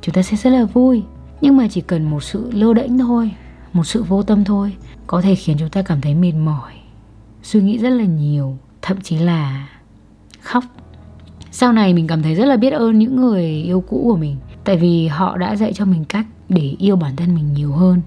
chúng 0.00 0.14
ta 0.14 0.22
sẽ 0.22 0.36
rất 0.36 0.50
là 0.50 0.64
vui. 0.64 1.02
Nhưng 1.40 1.56
mà 1.56 1.68
chỉ 1.70 1.80
cần 1.80 2.10
một 2.10 2.22
sự 2.22 2.50
lơ 2.52 2.74
đễnh 2.74 2.98
thôi, 2.98 3.30
một 3.72 3.84
sự 3.84 4.02
vô 4.02 4.22
tâm 4.22 4.44
thôi, 4.44 4.76
có 5.06 5.20
thể 5.20 5.34
khiến 5.34 5.56
chúng 5.58 5.68
ta 5.68 5.82
cảm 5.82 6.00
thấy 6.00 6.14
mệt 6.14 6.32
mỏi, 6.32 6.72
suy 7.42 7.62
nghĩ 7.62 7.78
rất 7.78 7.90
là 7.90 8.04
nhiều. 8.04 8.58
Thậm 8.82 9.00
chí 9.00 9.18
là 9.18 9.68
khóc. 10.42 10.64
Sau 11.50 11.72
này 11.72 11.94
mình 11.94 12.06
cảm 12.06 12.22
thấy 12.22 12.34
rất 12.34 12.44
là 12.44 12.56
biết 12.56 12.70
ơn 12.70 12.98
những 12.98 13.16
người 13.16 13.44
yêu 13.44 13.84
cũ 13.88 14.00
của 14.04 14.16
mình, 14.16 14.36
tại 14.64 14.76
vì 14.76 15.06
họ 15.06 15.36
đã 15.36 15.56
dạy 15.56 15.72
cho 15.72 15.84
mình 15.84 16.04
cách 16.04 16.26
để 16.48 16.74
yêu 16.78 16.96
bản 16.96 17.16
thân 17.16 17.34
mình 17.34 17.52
nhiều 17.52 17.72
hơn, 17.72 18.02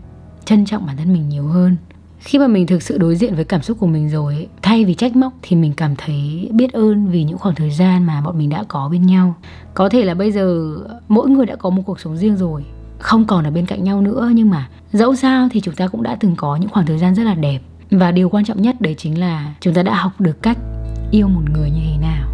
trân 0.45 0.65
trọng 0.65 0.85
bản 0.85 0.97
thân 0.97 1.13
mình 1.13 1.29
nhiều 1.29 1.47
hơn. 1.47 1.75
Khi 2.19 2.39
mà 2.39 2.47
mình 2.47 2.67
thực 2.67 2.81
sự 2.81 2.97
đối 2.97 3.15
diện 3.15 3.35
với 3.35 3.45
cảm 3.45 3.61
xúc 3.61 3.77
của 3.79 3.87
mình 3.87 4.09
rồi 4.09 4.47
thay 4.61 4.85
vì 4.85 4.93
trách 4.93 5.15
móc 5.15 5.33
thì 5.41 5.55
mình 5.55 5.73
cảm 5.73 5.95
thấy 5.95 6.49
biết 6.53 6.73
ơn 6.73 7.07
vì 7.07 7.23
những 7.23 7.37
khoảng 7.37 7.55
thời 7.55 7.71
gian 7.71 8.03
mà 8.03 8.21
bọn 8.21 8.37
mình 8.37 8.49
đã 8.49 8.63
có 8.67 8.89
bên 8.91 9.05
nhau. 9.05 9.35
Có 9.73 9.89
thể 9.89 10.05
là 10.05 10.13
bây 10.13 10.31
giờ 10.31 10.75
mỗi 11.07 11.29
người 11.29 11.45
đã 11.45 11.55
có 11.55 11.69
một 11.69 11.81
cuộc 11.85 11.99
sống 11.99 12.17
riêng 12.17 12.37
rồi, 12.37 12.63
không 12.99 13.25
còn 13.25 13.43
ở 13.43 13.51
bên 13.51 13.65
cạnh 13.65 13.83
nhau 13.83 14.01
nữa, 14.01 14.31
nhưng 14.35 14.49
mà 14.49 14.69
dẫu 14.91 15.15
sao 15.15 15.47
thì 15.51 15.61
chúng 15.61 15.75
ta 15.75 15.87
cũng 15.87 16.03
đã 16.03 16.17
từng 16.19 16.35
có 16.35 16.55
những 16.55 16.69
khoảng 16.69 16.85
thời 16.85 16.97
gian 16.97 17.15
rất 17.15 17.23
là 17.23 17.33
đẹp. 17.33 17.59
Và 17.91 18.11
điều 18.11 18.29
quan 18.29 18.45
trọng 18.45 18.61
nhất 18.61 18.81
đấy 18.81 18.95
chính 18.97 19.19
là 19.19 19.53
chúng 19.61 19.73
ta 19.73 19.83
đã 19.83 19.95
học 19.95 20.21
được 20.21 20.41
cách 20.41 20.57
yêu 21.11 21.27
một 21.27 21.49
người 21.49 21.71
như 21.71 21.81
thế 21.91 21.97
nào? 21.97 22.27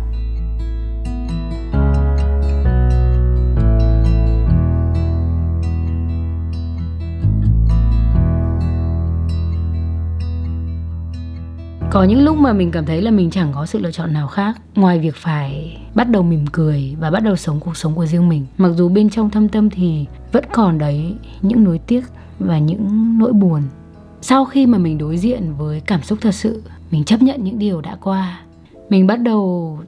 Có 11.92 12.04
những 12.04 12.24
lúc 12.24 12.38
mà 12.38 12.54
mình 12.54 12.72
cảm 12.72 12.86
thấy 12.86 13.02
là 13.02 13.12
mình 13.12 13.30
chẳng 13.32 13.52
có 13.56 13.66
sự 13.66 13.80
lựa 13.80 13.92
chọn 13.92 14.14
nào 14.14 14.28
khác. 14.28 14.62
Ngoài 14.76 15.00
việc 15.00 15.16
phải 15.16 15.78
bắt 15.96 16.10
đầu 16.10 16.24
mỉm 16.24 16.46
cười 16.52 16.96
và 17.00 17.12
bắt 17.12 17.24
đầu 17.24 17.36
sống 17.36 17.60
cuộc 17.60 17.78
sống 17.78 17.96
của 17.96 18.06
riêng 18.06 18.30
mình. 18.30 18.46
Mặc 18.58 18.70
dù 18.76 18.90
bên 18.90 19.10
trong 19.10 19.30
thâm 19.30 19.50
tâm 19.50 19.70
thì 19.70 20.06
vẫn 20.32 20.44
còn 20.54 20.78
đấy 20.78 21.16
những 21.42 21.64
nối 21.64 21.78
tiếc 21.78 22.02
và 22.40 22.60
những 22.60 23.18
nỗi 23.20 23.34
buồn. 23.34 23.62
Sau 24.22 24.46
khi 24.46 24.66
mà 24.66 24.78
mình 24.78 24.98
đối 24.98 25.18
diện 25.18 25.54
với 25.58 25.80
cảm 25.80 26.04
xúc 26.04 26.20
thật 26.22 26.32
sự, 26.32 26.64
mình 26.92 27.04
chấp 27.04 27.22
nhận 27.22 27.44
những 27.44 27.60
điều 27.60 27.82
đã 27.82 27.98
qua 28.02 28.40
mình 28.92 29.08
bắt 29.08 29.16
đầu 29.16 29.80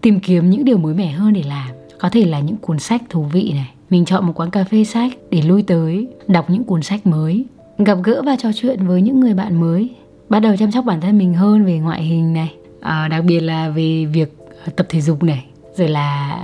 tìm 0.00 0.20
kiếm 0.20 0.50
những 0.50 0.64
điều 0.64 0.78
mới 0.78 0.94
mẻ 0.94 1.06
hơn 1.06 1.32
để 1.32 1.42
làm. 1.42 1.68
Có 1.98 2.08
thể 2.08 2.24
là 2.24 2.40
những 2.40 2.56
cuốn 2.56 2.78
sách 2.78 3.02
thú 3.08 3.22
vị 3.22 3.52
này. 3.54 3.70
Mình 3.90 4.04
chọn 4.04 4.26
một 4.26 4.32
quán 4.36 4.50
cà 4.50 4.64
phê 4.64 4.84
sách 4.84 5.12
để 5.30 5.42
lui 5.42 5.62
tới 5.62 6.08
đọc 6.28 6.50
những 6.50 6.64
cuốn 6.64 6.82
sách 6.82 7.06
mới 7.06 7.44
gặp 7.78 7.98
gỡ 8.04 8.22
và 8.26 8.36
trò 8.36 8.48
chuyện 8.54 8.86
với 8.86 9.02
những 9.02 9.20
người 9.20 9.34
bạn 9.34 9.60
mới. 9.60 9.90
Bắt 10.28 10.40
đầu 10.40 10.56
chăm 10.56 10.70
sóc 10.70 10.84
bản 10.84 11.00
thân 11.00 11.18
mình 11.18 11.34
hơn 11.34 11.64
về 11.64 11.78
ngoại 11.78 12.02
hình 12.02 12.32
này 12.32 12.54
à, 12.80 13.08
đặc 13.08 13.24
biệt 13.24 13.40
là 13.40 13.68
về 13.68 14.04
việc 14.04 14.36
à, 14.66 14.72
tập 14.76 14.86
thể 14.90 15.00
dục 15.00 15.22
này. 15.22 15.44
Rồi 15.76 15.88
là 15.88 16.38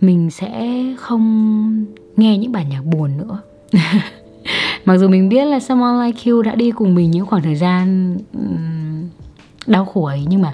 mình 0.00 0.30
sẽ 0.30 0.82
không 0.98 1.86
nghe 2.16 2.38
những 2.38 2.52
bản 2.52 2.68
nhạc 2.68 2.84
buồn 2.84 3.10
nữa. 3.18 3.38
Mặc 4.84 4.98
dù 4.98 5.08
mình 5.08 5.28
biết 5.28 5.44
là 5.44 5.60
someone 5.60 6.06
like 6.06 6.30
you 6.30 6.42
đã 6.42 6.54
đi 6.54 6.70
cùng 6.70 6.94
mình 6.94 7.10
những 7.10 7.26
khoảng 7.26 7.42
thời 7.42 7.56
gian 7.56 8.16
đau 9.66 9.84
khổ 9.84 10.04
ấy 10.04 10.24
nhưng 10.28 10.42
mà 10.42 10.52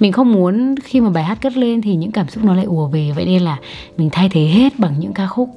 mình 0.00 0.12
không 0.12 0.32
muốn 0.32 0.74
khi 0.84 1.00
mà 1.00 1.10
bài 1.10 1.24
hát 1.24 1.38
cất 1.42 1.56
lên 1.56 1.82
thì 1.82 1.96
những 1.96 2.12
cảm 2.12 2.28
xúc 2.28 2.44
nó 2.44 2.54
lại 2.54 2.64
ùa 2.64 2.86
về. 2.86 3.12
Vậy 3.16 3.24
nên 3.24 3.42
là 3.42 3.58
mình 3.96 4.08
thay 4.12 4.28
thế 4.28 4.40
hết 4.46 4.78
bằng 4.78 4.94
những 4.98 5.12
ca 5.12 5.26
khúc 5.26 5.48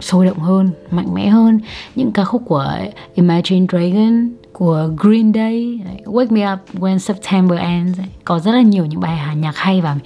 sôi 0.00 0.26
động 0.26 0.38
hơn, 0.38 0.70
mạnh 0.90 1.14
mẽ 1.14 1.28
hơn. 1.28 1.60
Những 1.94 2.12
ca 2.12 2.24
khúc 2.24 2.42
của 2.46 2.76
Imagine 3.14 3.66
Dragon, 3.70 4.30
của 4.58 4.88
Green 4.96 5.32
Day 5.34 5.80
Wake 6.04 6.30
Me 6.30 6.52
Up 6.52 6.58
When 6.74 6.98
September 6.98 7.58
Ends 7.58 7.98
có 8.24 8.38
rất 8.38 8.52
là 8.52 8.62
nhiều 8.62 8.86
những 8.86 9.00
bài 9.00 9.36
nhạc 9.36 9.56
hay 9.56 9.80
và 9.80 9.96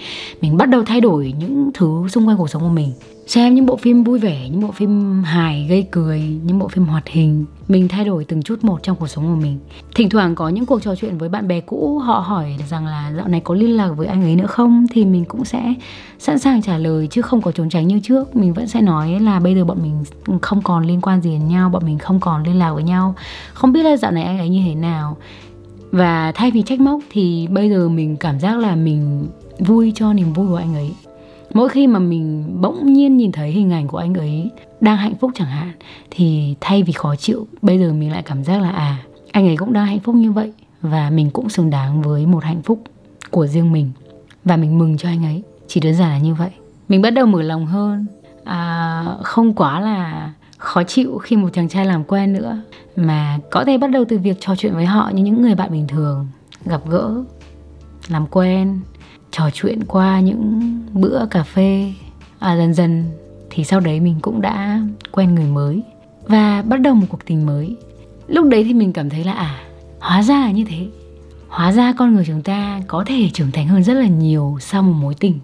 mình 0.41 0.57
bắt 0.57 0.69
đầu 0.69 0.83
thay 0.87 1.01
đổi 1.01 1.35
những 1.39 1.71
thứ 1.75 2.09
xung 2.09 2.29
quanh 2.29 2.37
cuộc 2.37 2.51
sống 2.51 2.63
của 2.63 2.69
mình 2.69 2.93
xem 3.27 3.55
những 3.55 3.67
bộ 3.67 3.77
phim 3.77 4.05
vui 4.05 4.19
vẻ, 4.19 4.49
những 4.49 4.61
bộ 4.61 4.71
phim 4.71 5.23
hài, 5.23 5.67
gây 5.69 5.87
cười, 5.91 6.21
những 6.21 6.59
bộ 6.59 6.69
phim 6.69 6.85
hoạt 6.85 7.09
hình. 7.09 7.45
Mình 7.69 7.89
thay 7.89 8.05
đổi 8.05 8.25
từng 8.25 8.43
chút 8.43 8.65
một 8.65 8.83
trong 8.83 8.97
cuộc 8.97 9.07
sống 9.07 9.25
của 9.25 9.41
mình. 9.43 9.59
Thỉnh 9.95 10.11
thoảng 10.11 10.35
có 10.35 10.49
những 10.49 10.67
cuộc 10.67 10.83
trò 10.83 10.95
chuyện 10.97 11.19
với 11.19 11.29
bạn 11.29 11.49
bè 11.49 11.61
cũ, 11.61 11.99
họ 11.99 12.19
hỏi 12.19 12.57
rằng 12.71 12.87
là 12.87 13.13
dạo 13.17 13.29
này 13.29 13.41
có 13.41 13.55
liên 13.55 13.77
lạc 13.77 13.89
với 13.89 14.07
anh 14.07 14.23
ấy 14.23 14.37
nữa 14.37 14.47
không? 14.47 14.87
Thì 14.93 15.05
mình 15.05 15.25
cũng 15.25 15.45
sẽ 15.45 15.75
sẵn 16.19 16.39
sàng 16.39 16.63
trả 16.63 16.79
lời 16.79 17.09
chứ 17.11 17.23
không 17.23 17.43
có 17.43 17.53
trốn 17.53 17.69
tránh 17.69 17.89
như 17.89 18.01
trước. 18.03 18.37
Mình 18.37 18.55
vẫn 18.55 18.69
sẽ 18.69 18.81
nói 18.81 19.21
là 19.21 19.41
bây 19.41 19.55
giờ 19.55 19.65
bọn 19.65 19.79
mình 19.83 20.05
không 20.43 20.63
còn 20.63 20.87
liên 20.87 21.01
quan 21.01 21.23
gì 21.23 21.31
đến 21.31 21.49
nhau, 21.49 21.69
bọn 21.69 21.87
mình 21.87 21.99
không 21.99 22.21
còn 22.21 22.43
liên 22.43 22.59
lạc 22.59 22.73
với 22.75 22.83
nhau. 22.83 23.15
Không 23.55 23.73
biết 23.73 23.83
là 23.83 23.97
dạo 23.97 24.11
này 24.11 24.23
anh 24.23 24.39
ấy 24.39 24.49
như 24.49 24.63
thế 24.67 24.75
nào. 24.75 25.17
Và 25.91 26.33
thay 26.35 26.51
vì 26.51 26.63
trách 26.63 26.81
móc 26.81 27.01
thì 27.11 27.47
bây 27.51 27.71
giờ 27.71 27.89
mình 27.89 28.17
cảm 28.17 28.41
giác 28.41 28.59
là 28.59 28.77
mình 28.77 29.27
vui 29.59 29.93
cho 29.95 30.13
niềm 30.13 30.33
vui 30.33 30.49
của 30.49 30.57
anh 30.57 30.75
ấy 30.75 30.93
mỗi 31.55 31.69
khi 31.69 31.87
mà 31.87 31.99
mình 31.99 32.57
bỗng 32.61 32.93
nhiên 32.93 33.17
nhìn 33.17 33.33
thấy 33.33 33.51
hình 33.51 33.73
ảnh 33.73 33.89
của 33.89 33.99
anh 33.99 34.15
ấy 34.15 34.51
đang 34.81 34.97
hạnh 34.97 35.15
phúc 35.21 35.31
chẳng 35.35 35.49
hạn 35.49 35.73
thì 36.11 36.55
thay 36.61 36.83
vì 36.83 36.93
khó 36.93 37.17
chịu 37.17 37.47
bây 37.63 37.79
giờ 37.79 37.93
mình 37.93 38.13
lại 38.13 38.23
cảm 38.23 38.45
giác 38.45 38.63
là 38.63 38.71
à 38.71 38.99
anh 39.33 39.47
ấy 39.47 39.57
cũng 39.57 39.73
đang 39.73 39.87
hạnh 39.87 40.01
phúc 40.01 40.15
như 40.15 40.33
vậy 40.33 40.53
và 40.83 41.11
mình 41.11 41.31
cũng 41.31 41.49
xứng 41.49 41.71
đáng 41.71 42.03
với 42.03 42.27
một 42.27 42.45
hạnh 42.45 42.63
phúc 42.63 42.83
của 43.31 43.47
riêng 43.47 43.73
mình. 43.73 43.91
Và 44.45 44.57
mình 44.57 44.79
mừng 44.79 44.99
cho 44.99 45.09
anh 45.09 45.25
ấy 45.25 45.43
chỉ 45.69 45.81
đơn 45.81 45.95
giản 45.95 46.11
là 46.11 46.19
như 46.19 46.35
vậy. 46.35 46.51
Mình 46.89 47.03
bắt 47.03 47.11
đầu 47.11 47.27
mở 47.27 47.43
lòng 47.43 47.67
hơn. 47.67 48.07
À, 48.45 49.05
không 49.23 49.55
quá 49.55 49.81
là 49.81 50.33
khó 50.59 50.83
chịu 50.83 51.19
khi 51.19 51.37
một 51.37 51.49
chàng 51.53 51.69
trai 51.69 51.87
làm 51.87 52.05
quen 52.05 52.33
nữa 52.33 52.63
mà 52.97 53.39
có 53.51 53.65
thể 53.65 53.79
bắt 53.79 53.91
đầu 53.91 54.05
từ 54.09 54.19
việc 54.19 54.37
trò 54.41 54.57
chuyện 54.57 54.75
với 54.75 54.87
họ 54.87 55.11
như 55.15 55.23
những 55.23 55.43
người 55.43 55.55
bạn 55.55 55.73
bình 55.73 55.87
thường 55.89 56.29
gặp 56.65 56.81
gỡ 56.89 57.25
làm 58.09 58.27
quen 58.27 58.81
trò 59.33 59.51
chuyện 59.53 59.85
qua 59.85 60.21
những 60.21 60.61
bữa 60.93 61.27
cà 61.31 61.43
phê. 61.43 61.93
À, 62.39 62.57
dần 62.57 62.75
dần 62.75 63.05
thì 63.51 63.65
sau 63.65 63.81
đấy 63.81 64.01
mình 64.01 64.17
cũng 64.23 64.41
đã 64.41 64.81
quen 65.13 65.35
người 65.35 65.47
mới 65.47 65.83
và 66.27 66.63
bắt 66.63 66.81
đầu 66.81 66.95
một 66.95 67.07
cuộc 67.09 67.27
tình 67.27 67.47
mới. 67.47 67.77
Lúc 68.29 68.49
đấy 68.49 68.65
thì 68.65 68.75
mình 68.75 68.93
cảm 68.93 69.11
thấy 69.11 69.25
là 69.25 69.33
à 69.33 69.61
hóa 70.01 70.23
ra 70.23 70.41
là 70.41 70.51
như 70.51 70.65
thế. 70.65 70.87
Hóa 71.49 71.73
ra 71.73 71.93
con 71.93 72.15
người 72.15 72.25
chúng 72.27 72.43
ta 72.43 72.83
có 72.87 73.05
thể 73.07 73.31
trưởng 73.33 73.51
thành 73.53 73.69
hơn 73.69 73.85
rất 73.85 73.95
là 73.95 74.07
nhiều 74.07 74.57
sau 74.61 74.83
một 74.83 74.95
mối 75.01 75.15
tình. 75.15 75.39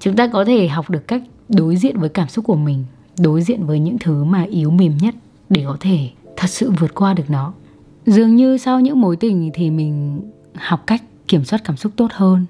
Chúng 0.00 0.16
ta 0.16 0.26
có 0.26 0.44
thể 0.44 0.68
học 0.68 0.90
được 0.90 1.08
cách 1.08 1.22
đối 1.48 1.76
diện 1.76 1.98
với 1.98 2.08
cảm 2.08 2.28
xúc 2.28 2.44
của 2.44 2.56
mình 2.56 2.84
đối 3.18 3.42
diện 3.42 3.66
với 3.66 3.78
những 3.78 3.98
thứ 3.98 4.24
mà 4.24 4.46
yếu 4.50 4.70
mềm 4.70 4.96
nhất 4.96 5.14
để 5.48 5.62
có 5.66 5.76
thể 5.80 6.08
thật 6.36 6.50
sự 6.50 6.70
vượt 6.70 6.94
qua 6.94 7.14
được 7.14 7.30
nó. 7.30 7.52
Dường 8.06 8.36
như 8.36 8.58
sau 8.58 8.80
những 8.80 9.00
mối 9.00 9.16
tình 9.16 9.50
thì 9.54 9.70
mình 9.70 10.20
học 10.54 10.86
cách 10.86 11.02
kiểm 11.30 11.44
soát 11.44 11.60
cảm 11.64 11.76
xúc 11.76 11.92
tốt 11.96 12.08
hơn. 12.12 12.46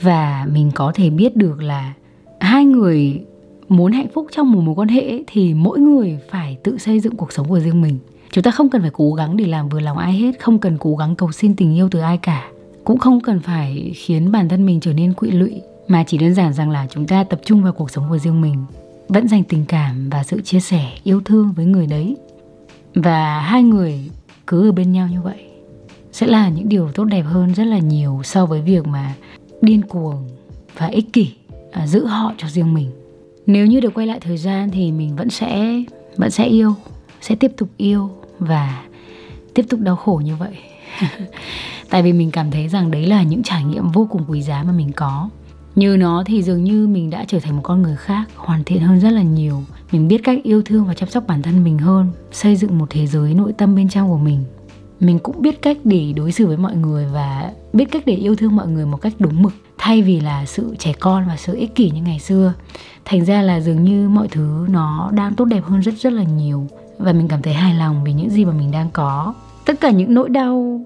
Và 0.00 0.46
mình 0.52 0.70
có 0.74 0.92
thể 0.94 1.10
biết 1.10 1.36
được 1.36 1.62
là 1.62 1.92
hai 2.40 2.64
người 2.64 3.20
muốn 3.68 3.92
hạnh 3.92 4.08
phúc 4.14 4.26
trong 4.36 4.52
một 4.52 4.60
mối 4.60 4.74
quan 4.74 4.88
hệ 4.88 5.22
thì 5.26 5.54
mỗi 5.54 5.78
người 5.78 6.18
phải 6.30 6.58
tự 6.62 6.78
xây 6.78 7.00
dựng 7.00 7.16
cuộc 7.16 7.32
sống 7.32 7.48
của 7.48 7.60
riêng 7.60 7.80
mình. 7.80 7.98
Chúng 8.30 8.44
ta 8.44 8.50
không 8.50 8.68
cần 8.68 8.82
phải 8.82 8.90
cố 8.94 9.14
gắng 9.14 9.36
để 9.36 9.46
làm 9.46 9.68
vừa 9.68 9.80
lòng 9.80 9.98
ai 9.98 10.12
hết, 10.12 10.40
không 10.40 10.58
cần 10.58 10.78
cố 10.78 10.96
gắng 10.96 11.16
cầu 11.16 11.32
xin 11.32 11.56
tình 11.56 11.76
yêu 11.76 11.88
từ 11.90 12.00
ai 12.00 12.18
cả. 12.18 12.48
Cũng 12.84 12.98
không 12.98 13.20
cần 13.20 13.40
phải 13.40 13.92
khiến 13.96 14.32
bản 14.32 14.48
thân 14.48 14.66
mình 14.66 14.80
trở 14.80 14.92
nên 14.92 15.12
quỵ 15.12 15.30
lụy, 15.30 15.60
mà 15.88 16.04
chỉ 16.04 16.18
đơn 16.18 16.34
giản 16.34 16.52
rằng 16.52 16.70
là 16.70 16.86
chúng 16.90 17.06
ta 17.06 17.24
tập 17.24 17.40
trung 17.44 17.62
vào 17.62 17.72
cuộc 17.72 17.90
sống 17.90 18.04
của 18.08 18.18
riêng 18.18 18.40
mình, 18.40 18.64
vẫn 19.08 19.28
dành 19.28 19.44
tình 19.44 19.64
cảm 19.68 20.10
và 20.10 20.24
sự 20.24 20.40
chia 20.40 20.60
sẻ, 20.60 20.92
yêu 21.04 21.20
thương 21.24 21.52
với 21.52 21.66
người 21.66 21.86
đấy. 21.86 22.16
Và 22.94 23.40
hai 23.40 23.62
người 23.62 24.10
cứ 24.46 24.68
ở 24.68 24.72
bên 24.72 24.92
nhau 24.92 25.08
như 25.12 25.20
vậy 25.22 25.47
sẽ 26.18 26.26
là 26.26 26.48
những 26.48 26.68
điều 26.68 26.90
tốt 26.92 27.04
đẹp 27.04 27.22
hơn 27.22 27.54
rất 27.54 27.64
là 27.64 27.78
nhiều 27.78 28.20
so 28.24 28.46
với 28.46 28.62
việc 28.62 28.86
mà 28.86 29.14
điên 29.62 29.82
cuồng 29.82 30.28
và 30.78 30.86
ích 30.86 31.12
kỷ 31.12 31.32
à, 31.72 31.86
giữ 31.86 32.06
họ 32.06 32.32
cho 32.38 32.48
riêng 32.48 32.74
mình. 32.74 32.90
Nếu 33.46 33.66
như 33.66 33.80
được 33.80 33.94
quay 33.94 34.06
lại 34.06 34.20
thời 34.20 34.38
gian 34.38 34.70
thì 34.70 34.92
mình 34.92 35.16
vẫn 35.16 35.30
sẽ 35.30 35.82
vẫn 36.16 36.30
sẽ 36.30 36.44
yêu 36.44 36.74
sẽ 37.20 37.34
tiếp 37.34 37.52
tục 37.56 37.68
yêu 37.76 38.10
và 38.38 38.84
tiếp 39.54 39.66
tục 39.68 39.80
đau 39.80 39.96
khổ 39.96 40.20
như 40.24 40.36
vậy. 40.36 40.56
Tại 41.90 42.02
vì 42.02 42.12
mình 42.12 42.30
cảm 42.30 42.50
thấy 42.50 42.68
rằng 42.68 42.90
đấy 42.90 43.06
là 43.06 43.22
những 43.22 43.42
trải 43.42 43.64
nghiệm 43.64 43.88
vô 43.88 44.06
cùng 44.10 44.24
quý 44.28 44.42
giá 44.42 44.62
mà 44.62 44.72
mình 44.72 44.92
có. 44.92 45.30
Như 45.74 45.96
nó 45.96 46.22
thì 46.26 46.42
dường 46.42 46.64
như 46.64 46.86
mình 46.86 47.10
đã 47.10 47.24
trở 47.28 47.40
thành 47.40 47.56
một 47.56 47.62
con 47.64 47.82
người 47.82 47.96
khác 47.96 48.24
hoàn 48.36 48.64
thiện 48.64 48.80
hơn 48.80 49.00
rất 49.00 49.10
là 49.10 49.22
nhiều. 49.22 49.62
Mình 49.92 50.08
biết 50.08 50.20
cách 50.24 50.38
yêu 50.42 50.62
thương 50.62 50.84
và 50.84 50.94
chăm 50.94 51.08
sóc 51.08 51.24
bản 51.26 51.42
thân 51.42 51.64
mình 51.64 51.78
hơn 51.78 52.10
xây 52.32 52.56
dựng 52.56 52.78
một 52.78 52.86
thế 52.90 53.06
giới 53.06 53.34
nội 53.34 53.52
tâm 53.52 53.74
bên 53.74 53.88
trong 53.88 54.08
của 54.08 54.18
mình 54.18 54.44
mình 55.00 55.18
cũng 55.18 55.42
biết 55.42 55.62
cách 55.62 55.76
để 55.84 56.12
đối 56.16 56.32
xử 56.32 56.46
với 56.46 56.56
mọi 56.56 56.76
người 56.76 57.06
và 57.12 57.52
biết 57.72 57.84
cách 57.90 58.02
để 58.06 58.14
yêu 58.14 58.36
thương 58.36 58.56
mọi 58.56 58.68
người 58.68 58.86
một 58.86 58.96
cách 58.96 59.12
đúng 59.18 59.42
mực, 59.42 59.52
thay 59.78 60.02
vì 60.02 60.20
là 60.20 60.46
sự 60.46 60.76
trẻ 60.78 60.92
con 61.00 61.24
và 61.28 61.36
sự 61.36 61.54
ích 61.54 61.74
kỷ 61.74 61.90
như 61.90 62.02
ngày 62.02 62.18
xưa. 62.18 62.52
Thành 63.04 63.24
ra 63.24 63.42
là 63.42 63.60
dường 63.60 63.84
như 63.84 64.08
mọi 64.08 64.28
thứ 64.28 64.66
nó 64.70 65.10
đang 65.12 65.34
tốt 65.34 65.44
đẹp 65.44 65.64
hơn 65.64 65.80
rất 65.80 65.94
rất 65.94 66.12
là 66.12 66.22
nhiều, 66.22 66.66
và 66.98 67.12
mình 67.12 67.28
cảm 67.28 67.42
thấy 67.42 67.54
hài 67.54 67.74
lòng 67.74 68.04
vì 68.04 68.12
những 68.12 68.30
gì 68.30 68.44
mà 68.44 68.52
mình 68.52 68.70
đang 68.70 68.90
có. 68.90 69.34
Tất 69.64 69.80
cả 69.80 69.90
những 69.90 70.14
nỗi 70.14 70.28
đau, 70.28 70.80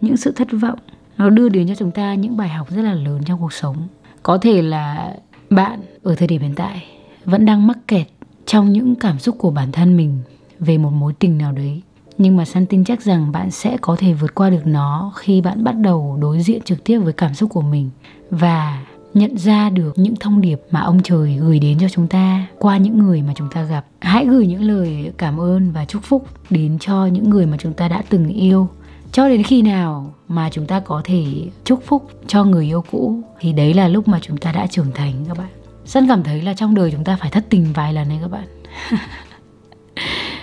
những 0.00 0.16
sự 0.16 0.32
thất 0.32 0.48
vọng, 0.52 0.78
nó 1.16 1.30
đưa 1.30 1.48
đến 1.48 1.68
cho 1.68 1.74
chúng 1.74 1.90
ta 1.90 2.14
những 2.14 2.36
bài 2.36 2.48
học 2.48 2.70
rất 2.70 2.82
là 2.82 2.94
lớn 2.94 3.20
trong 3.26 3.40
cuộc 3.40 3.52
sống. 3.52 3.76
Có 4.22 4.38
thể 4.38 4.62
là 4.62 5.14
bạn 5.50 5.80
ở 6.02 6.14
thời 6.14 6.28
điểm 6.28 6.40
hiện 6.40 6.54
tại 6.54 6.84
vẫn 7.24 7.46
đang 7.46 7.66
mắc 7.66 7.78
kẹt 7.88 8.06
trong 8.46 8.72
những 8.72 8.94
cảm 8.94 9.18
xúc 9.18 9.36
của 9.38 9.50
bản 9.50 9.72
thân 9.72 9.96
mình 9.96 10.18
về 10.58 10.78
một 10.78 10.90
mối 10.90 11.12
tình 11.18 11.38
nào 11.38 11.52
đấy 11.52 11.82
nhưng 12.18 12.36
mà 12.36 12.44
san 12.44 12.66
tin 12.66 12.84
chắc 12.84 13.02
rằng 13.02 13.32
bạn 13.32 13.50
sẽ 13.50 13.76
có 13.80 13.96
thể 13.98 14.12
vượt 14.12 14.34
qua 14.34 14.50
được 14.50 14.66
nó 14.66 15.12
khi 15.16 15.40
bạn 15.40 15.64
bắt 15.64 15.74
đầu 15.78 16.18
đối 16.20 16.42
diện 16.42 16.62
trực 16.62 16.84
tiếp 16.84 16.98
với 16.98 17.12
cảm 17.12 17.34
xúc 17.34 17.50
của 17.50 17.62
mình 17.62 17.90
và 18.30 18.84
nhận 19.14 19.38
ra 19.38 19.70
được 19.70 19.98
những 19.98 20.16
thông 20.16 20.40
điệp 20.40 20.60
mà 20.70 20.80
ông 20.80 21.02
trời 21.02 21.36
gửi 21.40 21.58
đến 21.58 21.78
cho 21.80 21.88
chúng 21.88 22.08
ta 22.08 22.46
qua 22.58 22.76
những 22.76 22.98
người 22.98 23.22
mà 23.22 23.32
chúng 23.36 23.48
ta 23.50 23.62
gặp. 23.62 23.86
Hãy 24.00 24.26
gửi 24.26 24.46
những 24.46 24.62
lời 24.62 25.12
cảm 25.18 25.40
ơn 25.40 25.72
và 25.72 25.84
chúc 25.84 26.02
phúc 26.02 26.28
đến 26.50 26.78
cho 26.80 27.06
những 27.06 27.30
người 27.30 27.46
mà 27.46 27.56
chúng 27.60 27.72
ta 27.72 27.88
đã 27.88 28.02
từng 28.08 28.28
yêu. 28.28 28.68
Cho 29.12 29.28
đến 29.28 29.42
khi 29.42 29.62
nào 29.62 30.14
mà 30.28 30.50
chúng 30.50 30.66
ta 30.66 30.80
có 30.80 31.00
thể 31.04 31.24
chúc 31.64 31.82
phúc 31.86 32.10
cho 32.26 32.44
người 32.44 32.64
yêu 32.64 32.84
cũ, 32.90 33.22
thì 33.40 33.52
đấy 33.52 33.74
là 33.74 33.88
lúc 33.88 34.08
mà 34.08 34.18
chúng 34.22 34.36
ta 34.36 34.52
đã 34.52 34.66
trưởng 34.66 34.92
thành 34.94 35.12
các 35.28 35.38
bạn. 35.38 35.48
Sân 35.84 36.08
cảm 36.08 36.22
thấy 36.22 36.42
là 36.42 36.54
trong 36.54 36.74
đời 36.74 36.90
chúng 36.90 37.04
ta 37.04 37.16
phải 37.20 37.30
thất 37.30 37.44
tình 37.50 37.72
vài 37.72 37.92
lần 37.92 38.08
đấy 38.08 38.18
các 38.22 38.30
bạn. 38.30 38.44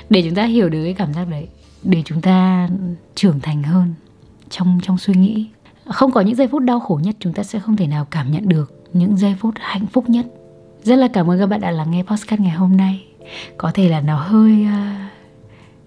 Để 0.10 0.22
chúng 0.22 0.36
ta 0.36 0.46
hiểu 0.46 0.70
được 0.70 0.84
cái 0.84 0.94
cảm 0.94 1.14
giác 1.14 1.28
đấy 1.30 1.48
để 1.84 2.02
chúng 2.06 2.22
ta 2.22 2.70
trưởng 3.16 3.40
thành 3.40 3.64
hơn 3.64 3.94
trong 4.50 4.80
trong 4.84 4.98
suy 4.98 5.14
nghĩ. 5.14 5.48
Không 5.86 6.12
có 6.12 6.22
những 6.22 6.36
giây 6.36 6.48
phút 6.48 6.64
đau 6.64 6.80
khổ 6.80 7.00
nhất 7.04 7.16
chúng 7.20 7.34
ta 7.34 7.44
sẽ 7.44 7.60
không 7.60 7.76
thể 7.76 7.88
nào 7.88 8.08
cảm 8.12 8.32
nhận 8.32 8.50
được 8.50 8.84
những 8.94 9.18
giây 9.18 9.36
phút 9.40 9.54
hạnh 9.60 9.86
phúc 9.86 10.10
nhất. 10.10 10.26
Rất 10.84 10.96
là 10.96 11.08
cảm 11.08 11.32
ơn 11.32 11.40
các 11.40 11.46
bạn 11.46 11.62
đã 11.62 11.72
lắng 11.72 11.92
nghe 11.92 12.04
podcast 12.04 12.42
ngày 12.42 12.52
hôm 12.52 12.78
nay. 12.78 13.06
Có 13.58 13.72
thể 13.74 13.90
là 13.90 14.02
nó 14.02 14.18
hơi 14.18 14.66
uh, 14.66 15.12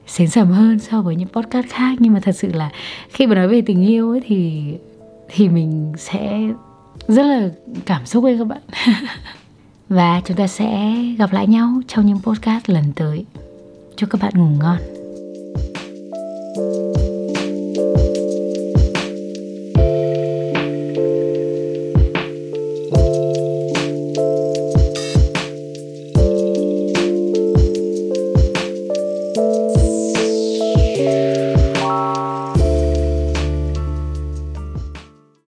xến 0.07 0.29
sầm 0.31 0.51
hơn 0.51 0.79
so 0.79 1.03
với 1.03 1.17
những 1.17 1.29
podcast 1.29 1.67
khác 1.69 1.97
nhưng 1.99 2.13
mà 2.13 2.21
thật 2.21 2.33
sự 2.33 2.53
là 2.53 2.71
khi 3.09 3.27
mà 3.27 3.35
nói 3.35 3.49
về 3.49 3.61
tình 3.67 3.87
yêu 3.87 4.11
ấy 4.11 4.21
thì 4.27 4.63
thì 5.29 5.49
mình 5.49 5.93
sẽ 5.99 6.41
rất 7.09 7.27
là 7.27 7.49
cảm 7.87 8.07
xúc 8.07 8.23
với 8.23 8.39
các 8.39 8.45
bạn. 8.45 8.63
Và 9.89 10.21
chúng 10.25 10.37
ta 10.37 10.47
sẽ 10.47 10.95
gặp 11.19 11.33
lại 11.33 11.47
nhau 11.47 11.81
trong 11.89 12.07
những 12.07 12.21
podcast 12.23 12.71
lần 12.71 12.85
tới. 12.95 13.25
Chúc 13.97 14.11
các 14.11 14.21
bạn 14.23 14.33
ngủ 14.37 14.49
ngon 14.61 15.04
thank 16.55 16.99
you 16.99 17.04